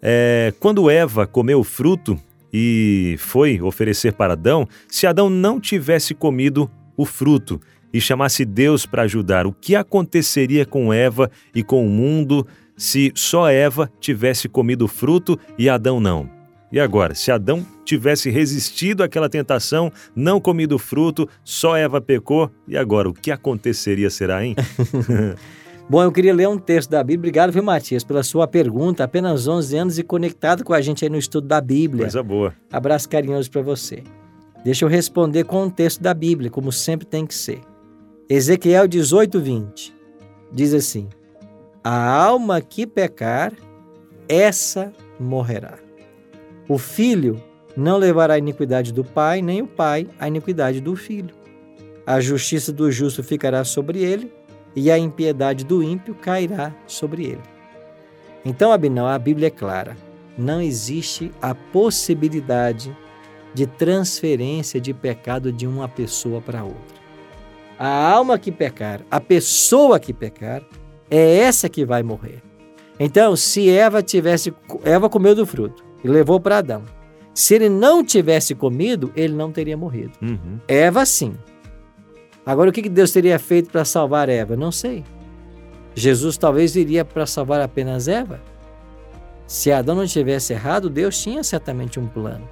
é, 0.00 0.54
quando 0.60 0.88
Eva 0.88 1.26
comeu 1.26 1.60
o 1.60 1.64
fruto 1.64 2.18
e 2.56 3.16
foi 3.18 3.60
oferecer 3.60 4.12
para 4.12 4.34
Adão, 4.34 4.64
se 4.86 5.08
Adão 5.08 5.28
não 5.28 5.58
tivesse 5.58 6.14
comido 6.14 6.70
o 6.96 7.04
fruto 7.04 7.60
e 7.92 8.00
chamasse 8.00 8.44
Deus 8.44 8.86
para 8.86 9.02
ajudar, 9.02 9.44
o 9.44 9.52
que 9.52 9.74
aconteceria 9.74 10.64
com 10.64 10.92
Eva 10.92 11.28
e 11.52 11.64
com 11.64 11.84
o 11.84 11.90
mundo 11.90 12.46
se 12.76 13.10
só 13.16 13.50
Eva 13.50 13.90
tivesse 13.98 14.48
comido 14.48 14.84
o 14.84 14.88
fruto 14.88 15.36
e 15.58 15.68
Adão 15.68 15.98
não? 15.98 16.30
E 16.70 16.78
agora, 16.78 17.12
se 17.14 17.32
Adão 17.32 17.66
tivesse 17.84 18.30
resistido 18.30 19.02
àquela 19.02 19.28
tentação, 19.28 19.92
não 20.14 20.40
comido 20.40 20.76
o 20.76 20.78
fruto, 20.78 21.28
só 21.42 21.76
Eva 21.76 22.00
pecou, 22.00 22.50
e 22.68 22.76
agora 22.76 23.08
o 23.08 23.14
que 23.14 23.32
aconteceria 23.32 24.10
será, 24.10 24.44
hein? 24.44 24.54
Bom, 25.88 26.02
eu 26.02 26.10
queria 26.10 26.34
ler 26.34 26.48
um 26.48 26.56
texto 26.56 26.90
da 26.90 27.02
Bíblia. 27.02 27.18
Obrigado, 27.18 27.52
viu, 27.52 27.62
Matias, 27.62 28.02
pela 28.02 28.22
sua 28.22 28.46
pergunta. 28.46 29.04
Apenas 29.04 29.46
11 29.46 29.76
anos 29.76 29.98
e 29.98 30.02
conectado 30.02 30.64
com 30.64 30.72
a 30.72 30.80
gente 30.80 31.04
aí 31.04 31.10
no 31.10 31.18
estudo 31.18 31.46
da 31.46 31.60
Bíblia. 31.60 32.04
Coisa 32.04 32.22
boa. 32.22 32.54
Abraço 32.72 33.08
carinhoso 33.08 33.50
para 33.50 33.60
você. 33.60 34.02
Deixa 34.64 34.84
eu 34.84 34.88
responder 34.88 35.44
com 35.44 35.64
um 35.64 35.70
texto 35.70 36.02
da 36.02 36.14
Bíblia, 36.14 36.50
como 36.50 36.72
sempre 36.72 37.06
tem 37.06 37.26
que 37.26 37.34
ser. 37.34 37.60
Ezequiel 38.30 38.88
18, 38.88 39.38
20. 39.38 39.94
Diz 40.50 40.72
assim: 40.72 41.06
A 41.82 42.14
alma 42.14 42.62
que 42.62 42.86
pecar, 42.86 43.52
essa 44.26 44.90
morrerá. 45.20 45.74
O 46.66 46.78
filho 46.78 47.42
não 47.76 47.98
levará 47.98 48.34
a 48.34 48.38
iniquidade 48.38 48.90
do 48.90 49.04
pai, 49.04 49.42
nem 49.42 49.60
o 49.60 49.66
pai 49.66 50.08
a 50.18 50.28
iniquidade 50.28 50.80
do 50.80 50.96
filho. 50.96 51.34
A 52.06 52.20
justiça 52.20 52.72
do 52.72 52.90
justo 52.90 53.22
ficará 53.22 53.64
sobre 53.64 54.02
ele, 54.02 54.32
e 54.74 54.90
a 54.90 54.98
impiedade 54.98 55.64
do 55.64 55.82
ímpio 55.82 56.14
cairá 56.14 56.74
sobre 56.86 57.24
ele. 57.24 57.42
Então, 58.44 58.72
Abinão, 58.72 59.06
a 59.06 59.18
Bíblia 59.18 59.48
é 59.48 59.50
clara. 59.50 59.96
Não 60.36 60.60
existe 60.60 61.30
a 61.40 61.54
possibilidade 61.54 62.94
de 63.54 63.66
transferência 63.66 64.80
de 64.80 64.92
pecado 64.92 65.52
de 65.52 65.66
uma 65.66 65.88
pessoa 65.88 66.40
para 66.40 66.64
outra. 66.64 67.04
A 67.78 68.10
alma 68.12 68.38
que 68.38 68.52
pecar, 68.52 69.00
a 69.10 69.20
pessoa 69.20 69.98
que 69.98 70.12
pecar, 70.12 70.62
é 71.10 71.36
essa 71.38 71.68
que 71.68 71.84
vai 71.84 72.02
morrer. 72.02 72.42
Então, 72.98 73.34
se 73.36 73.68
Eva 73.70 74.02
tivesse, 74.02 74.52
Eva 74.84 75.08
comeu 75.08 75.34
do 75.34 75.46
fruto 75.46 75.84
e 76.02 76.08
levou 76.08 76.40
para 76.40 76.58
Adão. 76.58 76.82
Se 77.32 77.54
ele 77.54 77.68
não 77.68 78.04
tivesse 78.04 78.54
comido, 78.54 79.12
ele 79.16 79.34
não 79.34 79.50
teria 79.50 79.76
morrido. 79.76 80.12
Uhum. 80.22 80.60
Eva, 80.68 81.04
sim. 81.04 81.34
Agora, 82.46 82.70
o 82.70 82.72
que 82.72 82.88
Deus 82.88 83.10
teria 83.10 83.38
feito 83.38 83.70
para 83.70 83.84
salvar 83.84 84.28
Eva? 84.28 84.56
Não 84.56 84.70
sei. 84.70 85.04
Jesus 85.94 86.36
talvez 86.36 86.76
iria 86.76 87.04
para 87.04 87.26
salvar 87.26 87.60
apenas 87.60 88.08
Eva. 88.08 88.40
Se 89.46 89.70
Adão 89.70 89.94
não 89.94 90.06
tivesse 90.06 90.52
errado, 90.52 90.90
Deus 90.90 91.20
tinha 91.20 91.42
certamente 91.42 92.00
um 92.00 92.06
plano. 92.06 92.48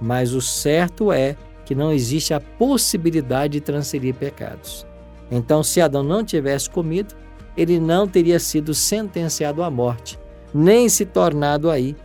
Mas 0.00 0.32
o 0.32 0.40
certo 0.40 1.12
é 1.12 1.36
que 1.64 1.74
não 1.74 1.92
existe 1.92 2.34
a 2.34 2.40
possibilidade 2.40 3.54
de 3.54 3.60
transferir 3.60 4.14
pecados. 4.14 4.86
Então, 5.30 5.62
se 5.62 5.80
Adão 5.80 6.02
não 6.02 6.24
tivesse 6.24 6.68
comido, 6.68 7.14
ele 7.56 7.78
não 7.78 8.06
teria 8.06 8.38
sido 8.38 8.74
sentenciado 8.74 9.62
à 9.62 9.70
morte, 9.70 10.18
nem 10.52 10.88
se 10.88 11.04
tornado 11.04 11.70
aí 11.70 11.96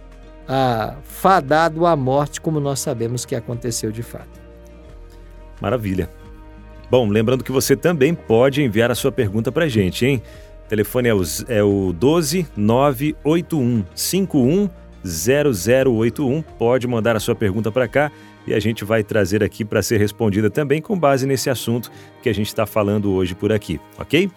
a, 0.48 0.96
fadado 1.04 1.86
à 1.86 1.96
morte, 1.96 2.40
como 2.40 2.60
nós 2.60 2.80
sabemos 2.80 3.26
que 3.26 3.36
aconteceu 3.36 3.92
de 3.92 4.04
fato. 4.04 4.40
Maravilha. 5.62 6.10
Bom, 6.90 7.08
lembrando 7.08 7.44
que 7.44 7.52
você 7.52 7.76
também 7.76 8.14
pode 8.14 8.62
enviar 8.62 8.92
a 8.92 8.96
sua 8.96 9.12
pergunta 9.12 9.52
para 9.52 9.66
a 9.66 9.70
gente, 9.70 10.06
hein? 10.06 10.22
O 10.66 10.68
telefone 10.68 11.10
é 11.10 11.14
o, 11.14 11.22
é 11.48 11.64
o 11.64 11.94
12 11.94 12.48
981 12.56 13.84
51 13.94 14.70
0081. 15.04 16.42
Pode 16.42 16.88
mandar 16.88 17.16
a 17.16 17.20
sua 17.20 17.36
pergunta 17.36 17.72
para 17.72 17.88
cá 17.88 18.12
e 18.48 18.54
a 18.54 18.60
gente 18.60 18.84
vai 18.84 19.04
trazer 19.04 19.44
aqui 19.44 19.64
para 19.64 19.82
ser 19.82 20.00
respondida 20.00 20.50
também 20.50 20.82
com 20.82 20.98
base 20.98 21.26
nesse 21.26 21.50
assunto 21.50 21.92
que 22.22 22.30
a 22.30 22.34
gente 22.34 22.48
está 22.48 22.66
falando 22.66 23.12
hoje 23.12 23.36
por 23.36 23.52
aqui, 23.52 23.80
ok? 23.98 24.30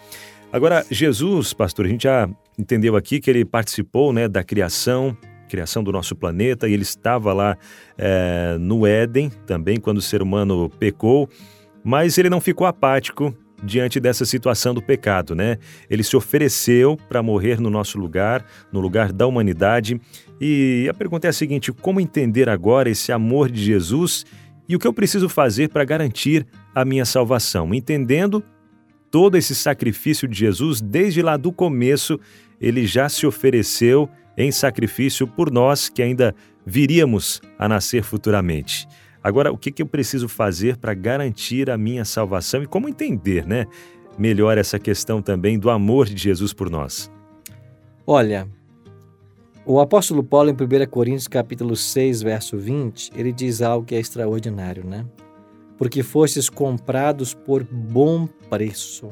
Agora, 0.52 0.84
Jesus, 0.90 1.52
pastor, 1.52 1.84
a 1.84 1.88
gente 1.88 2.04
já 2.04 2.28
entendeu 2.58 2.96
aqui 2.96 3.20
que 3.20 3.28
ele 3.28 3.44
participou 3.44 4.12
né, 4.12 4.26
da 4.26 4.42
criação, 4.42 5.16
criação 5.48 5.84
do 5.84 5.92
nosso 5.92 6.16
planeta, 6.16 6.66
e 6.66 6.72
ele 6.72 6.82
estava 6.82 7.32
lá 7.34 7.56
é, 7.98 8.56
no 8.58 8.86
Éden 8.86 9.30
também 9.46 9.78
quando 9.78 9.98
o 9.98 10.02
ser 10.02 10.22
humano 10.22 10.70
pecou, 10.78 11.28
mas 11.88 12.18
ele 12.18 12.28
não 12.28 12.38
ficou 12.38 12.66
apático 12.66 13.34
diante 13.64 13.98
dessa 13.98 14.26
situação 14.26 14.74
do 14.74 14.82
pecado, 14.82 15.34
né? 15.34 15.56
Ele 15.88 16.02
se 16.02 16.14
ofereceu 16.18 16.98
para 17.08 17.22
morrer 17.22 17.58
no 17.58 17.70
nosso 17.70 17.98
lugar, 17.98 18.44
no 18.70 18.78
lugar 18.78 19.10
da 19.10 19.26
humanidade. 19.26 19.98
E 20.38 20.86
a 20.90 20.92
pergunta 20.92 21.26
é 21.26 21.30
a 21.30 21.32
seguinte: 21.32 21.72
como 21.72 21.98
entender 21.98 22.46
agora 22.46 22.90
esse 22.90 23.10
amor 23.10 23.50
de 23.50 23.64
Jesus 23.64 24.26
e 24.68 24.76
o 24.76 24.78
que 24.78 24.86
eu 24.86 24.92
preciso 24.92 25.30
fazer 25.30 25.70
para 25.70 25.82
garantir 25.82 26.46
a 26.74 26.84
minha 26.84 27.06
salvação? 27.06 27.72
Entendendo 27.72 28.44
todo 29.10 29.38
esse 29.38 29.54
sacrifício 29.54 30.28
de 30.28 30.38
Jesus, 30.38 30.82
desde 30.82 31.22
lá 31.22 31.38
do 31.38 31.50
começo, 31.50 32.20
ele 32.60 32.86
já 32.86 33.08
se 33.08 33.26
ofereceu 33.26 34.10
em 34.36 34.52
sacrifício 34.52 35.26
por 35.26 35.50
nós 35.50 35.88
que 35.88 36.02
ainda 36.02 36.34
viríamos 36.66 37.40
a 37.58 37.66
nascer 37.66 38.02
futuramente. 38.02 38.86
Agora, 39.22 39.52
o 39.52 39.58
que, 39.58 39.72
que 39.72 39.82
eu 39.82 39.86
preciso 39.86 40.28
fazer 40.28 40.76
para 40.76 40.94
garantir 40.94 41.70
a 41.70 41.76
minha 41.76 42.04
salvação 42.04 42.62
e 42.62 42.66
como 42.66 42.88
entender, 42.88 43.46
né, 43.46 43.66
melhor 44.16 44.58
essa 44.58 44.78
questão 44.78 45.20
também 45.20 45.58
do 45.58 45.70
amor 45.70 46.06
de 46.06 46.16
Jesus 46.16 46.52
por 46.52 46.70
nós? 46.70 47.10
Olha, 48.06 48.48
o 49.66 49.80
apóstolo 49.80 50.22
Paulo 50.22 50.48
em 50.48 50.54
1 50.54 50.88
Coríntios 50.88 51.28
capítulo 51.28 51.76
6, 51.76 52.22
verso 52.22 52.56
20, 52.56 53.12
ele 53.14 53.32
diz 53.32 53.60
algo 53.60 53.84
que 53.84 53.94
é 53.94 54.00
extraordinário, 54.00 54.82
né? 54.82 55.04
Porque 55.76 56.02
fostes 56.02 56.48
comprados 56.48 57.34
por 57.34 57.62
bom 57.62 58.26
preço. 58.48 59.08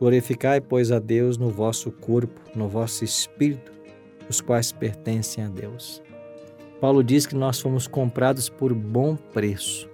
Glorificai, 0.00 0.60
pois, 0.60 0.90
a 0.90 0.98
Deus 0.98 1.38
no 1.38 1.50
vosso 1.50 1.90
corpo, 1.90 2.40
no 2.54 2.68
vosso 2.68 3.04
espírito, 3.04 3.72
os 4.28 4.40
quais 4.40 4.72
pertencem 4.72 5.44
a 5.44 5.48
Deus. 5.48 6.02
Paulo 6.80 7.02
diz 7.02 7.26
que 7.26 7.34
nós 7.34 7.60
fomos 7.60 7.86
comprados 7.86 8.48
por 8.48 8.74
bom 8.74 9.16
preço. 9.16 9.88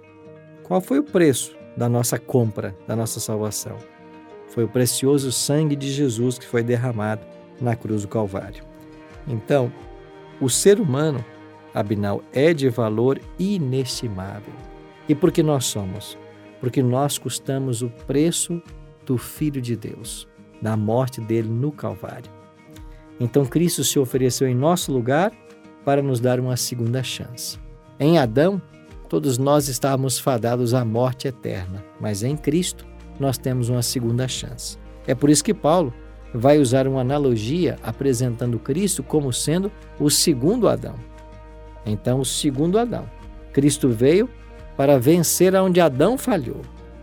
Qual 0.63 0.81
foi 0.81 0.99
o 0.99 1.03
preço 1.03 1.55
da 1.77 1.87
nossa 1.87 2.19
compra, 2.19 2.75
da 2.87 2.95
nossa 2.95 3.19
salvação? 3.19 3.77
Foi 4.49 4.65
o 4.65 4.69
precioso 4.69 5.31
sangue 5.31 5.75
de 5.75 5.89
Jesus 5.89 6.37
que 6.37 6.45
foi 6.45 6.61
derramado 6.61 7.25
na 7.59 7.75
cruz 7.75 8.01
do 8.01 8.07
Calvário. 8.07 8.63
Então, 9.27 9.71
o 10.41 10.49
ser 10.49 10.79
humano, 10.79 11.23
Abinal, 11.73 12.21
é 12.33 12.53
de 12.53 12.69
valor 12.69 13.19
inestimável. 13.39 14.53
E 15.07 15.15
por 15.15 15.31
que 15.31 15.41
nós 15.41 15.65
somos? 15.65 16.17
Porque 16.59 16.83
nós 16.83 17.17
custamos 17.17 17.81
o 17.81 17.89
preço 18.05 18.61
do 19.05 19.17
Filho 19.17 19.61
de 19.61 19.75
Deus, 19.75 20.27
da 20.61 20.77
morte 20.77 21.19
dele 21.21 21.49
no 21.49 21.71
Calvário. 21.71 22.31
Então 23.19 23.45
Cristo 23.45 23.83
se 23.83 23.99
ofereceu 23.99 24.47
em 24.47 24.55
nosso 24.55 24.91
lugar 24.91 25.31
para 25.83 26.01
nos 26.01 26.19
dar 26.19 26.39
uma 26.39 26.57
segunda 26.57 27.03
chance. 27.03 27.59
Em 27.99 28.17
Adão, 28.17 28.61
todos 29.09 29.37
nós 29.37 29.67
estávamos 29.67 30.19
fadados 30.19 30.73
à 30.73 30.83
morte 30.83 31.27
eterna, 31.27 31.83
mas 31.99 32.23
em 32.23 32.35
Cristo 32.35 32.85
nós 33.19 33.37
temos 33.37 33.69
uma 33.69 33.81
segunda 33.81 34.27
chance. 34.27 34.77
É 35.05 35.13
por 35.13 35.29
isso 35.29 35.43
que 35.43 35.53
Paulo 35.53 35.93
vai 36.33 36.57
usar 36.57 36.87
uma 36.87 37.01
analogia 37.01 37.77
apresentando 37.83 38.57
Cristo 38.57 39.03
como 39.03 39.31
sendo 39.31 39.71
o 39.99 40.09
segundo 40.09 40.67
Adão. 40.67 40.95
Então, 41.85 42.19
o 42.19 42.25
segundo 42.25 42.79
Adão. 42.79 43.05
Cristo 43.51 43.89
veio 43.89 44.29
para 44.75 44.97
vencer 44.97 45.55
aonde 45.55 45.79
Adão 45.79 46.17
falhou. 46.17 46.61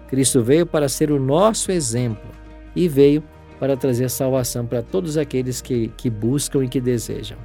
Cristo 0.09 0.43
veio 0.43 0.67
para 0.67 0.89
ser 0.89 1.13
o 1.13 1.21
nosso 1.21 1.71
exemplo 1.71 2.29
e 2.75 2.89
veio 2.89 3.23
para 3.61 3.77
trazer 3.77 4.09
salvação 4.11 4.67
para 4.67 4.83
todos 4.83 5.17
aqueles 5.17 5.61
que, 5.61 5.89
que 5.97 6.11
buscam 6.11 6.65
e 6.65 6.69
que 6.69 6.81
desejam. 6.81 7.39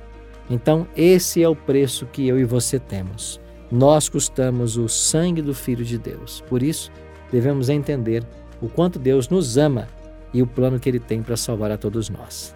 Então, 0.50 0.88
esse 0.96 1.42
é 1.42 1.50
o 1.50 1.56
preço 1.56 2.06
que 2.06 2.28
eu 2.28 2.40
e 2.40 2.44
você 2.44 2.80
temos. 2.80 3.40
Nós 3.72 4.08
custamos 4.08 4.78
o 4.78 4.88
sangue 4.88 5.42
do 5.42 5.54
Filho 5.54 5.84
de 5.84 5.98
Deus. 5.98 6.42
Por 6.48 6.62
isso, 6.62 6.92
devemos 7.32 7.70
entender 7.70 8.24
o 8.62 8.70
quanto 8.70 9.00
Deus 9.00 9.28
nos 9.28 9.58
ama 9.58 9.88
e 10.34 10.42
o 10.42 10.48
plano 10.48 10.80
que 10.80 10.88
Ele 10.88 11.00
tem 11.00 11.24
para 11.24 11.36
salvar 11.36 11.72
a 11.72 11.78
todos 11.78 12.10
nós. 12.10 12.56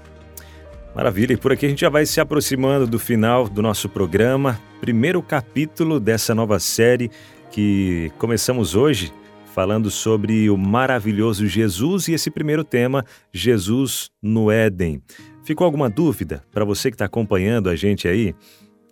Maravilha, 0.96 1.34
e 1.34 1.38
por 1.38 1.52
aqui 1.52 1.66
a 1.66 1.70
gente 1.70 1.82
já 1.82 1.90
vai 1.90 2.06
se 2.06 2.20
aproximando 2.20 2.88
do 2.88 3.00
final 3.00 3.48
do 3.48 3.62
nosso 3.62 3.88
programa, 3.88 4.60
primeiro 4.82 5.22
capítulo 5.22 6.00
dessa 6.00 6.34
nova 6.34 6.60
série 6.60 7.12
que 7.52 8.12
começamos 8.18 8.76
hoje 8.76 9.14
falando 9.54 9.92
sobre 9.92 10.50
o 10.50 10.58
maravilhoso 10.58 11.48
Jesus 11.48 12.08
e 12.08 12.14
esse 12.14 12.32
primeiro 12.32 12.64
tema, 12.64 13.04
Jesus 13.32 14.10
no 14.22 14.50
Éden. 14.52 15.02
Ficou 15.50 15.66
alguma 15.66 15.90
dúvida 15.90 16.44
para 16.52 16.64
você 16.64 16.92
que 16.92 16.94
está 16.96 17.06
acompanhando 17.06 17.72
a 17.72 17.76
gente 17.76 18.08
aí? 18.08 18.36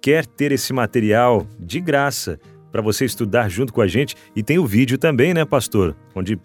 Quer 0.02 0.26
ter 0.26 0.52
esse 0.52 0.74
material 0.74 1.46
de 1.60 1.80
graça 1.80 2.40
para 2.72 2.82
você 2.82 3.06
estudar 3.06 3.48
junto 3.48 3.72
com 3.72 3.80
a 3.80 3.86
gente? 3.86 4.16
E 4.36 4.42
tem 4.42 4.58
o 4.58 4.66
vídeo 4.66 4.98
também, 4.98 5.36
né, 5.36 5.46
pastor? 5.46 5.96
Onde 6.16 6.36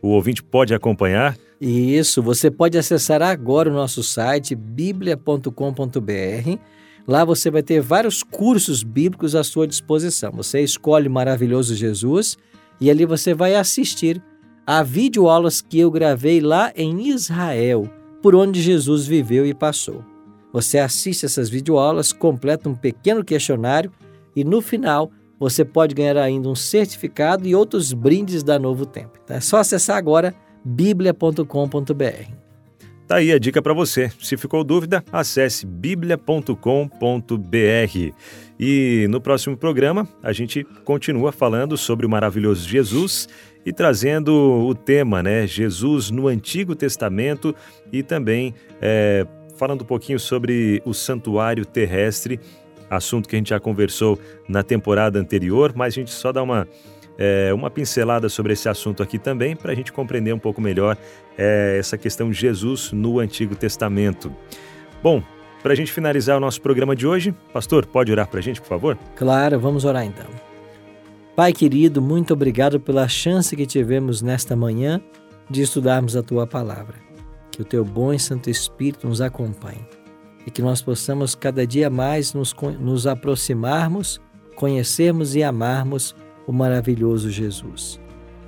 o 0.00 0.08
ouvinte 0.08 0.42
pode 0.42 0.72
acompanhar. 0.72 1.36
Isso, 1.60 2.22
você 2.22 2.50
pode 2.50 2.78
acessar 2.78 3.20
agora 3.20 3.68
o 3.68 3.74
nosso 3.74 4.02
site 4.02 4.54
biblia.com.br. 4.54 5.50
Lá 7.06 7.22
você 7.22 7.50
vai 7.50 7.62
ter 7.62 7.82
vários 7.82 8.22
cursos 8.22 8.82
bíblicos 8.82 9.34
à 9.34 9.44
sua 9.44 9.66
disposição. 9.66 10.32
Você 10.32 10.62
escolhe 10.62 11.10
Maravilhoso 11.10 11.74
Jesus 11.74 12.38
e 12.80 12.90
ali 12.90 13.04
você 13.04 13.34
vai 13.34 13.54
assistir 13.54 14.18
a 14.66 14.82
videoaulas 14.82 15.60
que 15.60 15.78
eu 15.78 15.90
gravei 15.90 16.40
lá 16.40 16.72
em 16.74 17.08
Israel, 17.08 17.86
por 18.22 18.34
onde 18.34 18.62
Jesus 18.62 19.06
viveu 19.06 19.44
e 19.44 19.52
passou. 19.52 20.04
Você 20.52 20.78
assiste 20.78 21.26
essas 21.26 21.50
videoaulas, 21.50 22.12
completa 22.12 22.68
um 22.68 22.74
pequeno 22.74 23.24
questionário 23.24 23.90
e 24.36 24.44
no 24.44 24.62
final 24.62 25.10
você 25.38 25.64
pode 25.64 25.94
ganhar 25.94 26.16
ainda 26.16 26.48
um 26.48 26.54
certificado 26.54 27.48
e 27.48 27.54
outros 27.54 27.92
brindes 27.92 28.44
da 28.44 28.58
Novo 28.58 28.86
Tempo. 28.86 29.18
Então 29.24 29.36
é 29.36 29.40
só 29.40 29.58
acessar 29.58 29.96
agora 29.96 30.32
biblia.com.br. 30.64 32.42
Tá 33.08 33.16
aí 33.16 33.32
a 33.32 33.38
dica 33.38 33.60
para 33.60 33.74
você. 33.74 34.10
Se 34.20 34.36
ficou 34.36 34.62
dúvida, 34.62 35.04
acesse 35.12 35.66
biblia.com.br. 35.66 36.56
E 38.58 39.06
no 39.10 39.20
próximo 39.20 39.56
programa, 39.56 40.08
a 40.22 40.32
gente 40.32 40.64
continua 40.84 41.32
falando 41.32 41.76
sobre 41.76 42.06
o 42.06 42.08
maravilhoso 42.08 42.68
Jesus 42.68 43.28
e 43.64 43.72
trazendo 43.72 44.32
o 44.32 44.74
tema, 44.74 45.22
né? 45.22 45.46
Jesus 45.46 46.10
no 46.10 46.28
Antigo 46.28 46.74
Testamento 46.74 47.54
e 47.92 48.02
também 48.02 48.54
é, 48.80 49.26
falando 49.56 49.82
um 49.82 49.86
pouquinho 49.86 50.18
sobre 50.18 50.82
o 50.84 50.92
santuário 50.92 51.64
terrestre, 51.64 52.40
assunto 52.90 53.28
que 53.28 53.36
a 53.36 53.38
gente 53.38 53.50
já 53.50 53.60
conversou 53.60 54.18
na 54.48 54.62
temporada 54.62 55.18
anterior, 55.18 55.72
mas 55.74 55.94
a 55.94 55.96
gente 55.96 56.10
só 56.10 56.32
dá 56.32 56.42
uma 56.42 56.66
é, 57.18 57.52
uma 57.52 57.70
pincelada 57.70 58.28
sobre 58.28 58.54
esse 58.54 58.68
assunto 58.68 59.02
aqui 59.02 59.18
também, 59.18 59.54
para 59.54 59.72
a 59.72 59.74
gente 59.74 59.92
compreender 59.92 60.32
um 60.32 60.38
pouco 60.38 60.60
melhor 60.60 60.96
é, 61.36 61.76
essa 61.78 61.98
questão 61.98 62.30
de 62.30 62.38
Jesus 62.38 62.90
no 62.90 63.18
Antigo 63.18 63.54
Testamento. 63.54 64.34
Bom, 65.02 65.22
para 65.62 65.72
a 65.72 65.76
gente 65.76 65.92
finalizar 65.92 66.36
o 66.36 66.40
nosso 66.40 66.60
programa 66.60 66.96
de 66.96 67.06
hoje, 67.06 67.34
pastor, 67.52 67.86
pode 67.86 68.10
orar 68.10 68.26
para 68.28 68.40
a 68.40 68.42
gente, 68.42 68.60
por 68.60 68.68
favor? 68.68 68.98
Claro, 69.14 69.60
vamos 69.60 69.84
orar 69.84 70.04
então. 70.04 70.51
Pai 71.34 71.52
querido, 71.52 72.02
muito 72.02 72.34
obrigado 72.34 72.78
pela 72.78 73.08
chance 73.08 73.56
que 73.56 73.64
tivemos 73.64 74.20
nesta 74.20 74.54
manhã 74.54 75.00
de 75.48 75.62
estudarmos 75.62 76.14
a 76.14 76.22
tua 76.22 76.46
palavra. 76.46 76.96
Que 77.50 77.62
o 77.62 77.64
teu 77.64 77.84
bom 77.84 78.12
e 78.12 78.18
santo 78.18 78.50
Espírito 78.50 79.08
nos 79.08 79.20
acompanhe 79.20 79.86
e 80.46 80.50
que 80.50 80.62
nós 80.62 80.82
possamos 80.82 81.34
cada 81.34 81.66
dia 81.66 81.88
mais 81.88 82.34
nos, 82.34 82.54
nos 82.78 83.06
aproximarmos, 83.06 84.20
conhecermos 84.56 85.34
e 85.34 85.42
amarmos 85.42 86.14
o 86.46 86.52
maravilhoso 86.52 87.30
Jesus. 87.30 88.00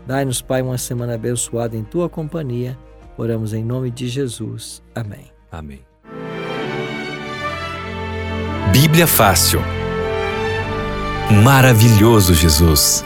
Dai-nos, 0.06 0.42
Pai, 0.42 0.60
uma 0.60 0.76
semana 0.76 1.14
abençoada 1.14 1.76
em 1.76 1.84
tua 1.84 2.08
companhia. 2.08 2.78
Oramos 3.16 3.54
em 3.54 3.64
nome 3.64 3.90
de 3.90 4.08
Jesus. 4.08 4.82
Amém. 4.94 5.32
Amém. 5.50 5.80
Bíblia 8.72 9.06
Fácil. 9.06 9.60
Maravilhoso 11.30 12.34
Jesus. 12.34 13.04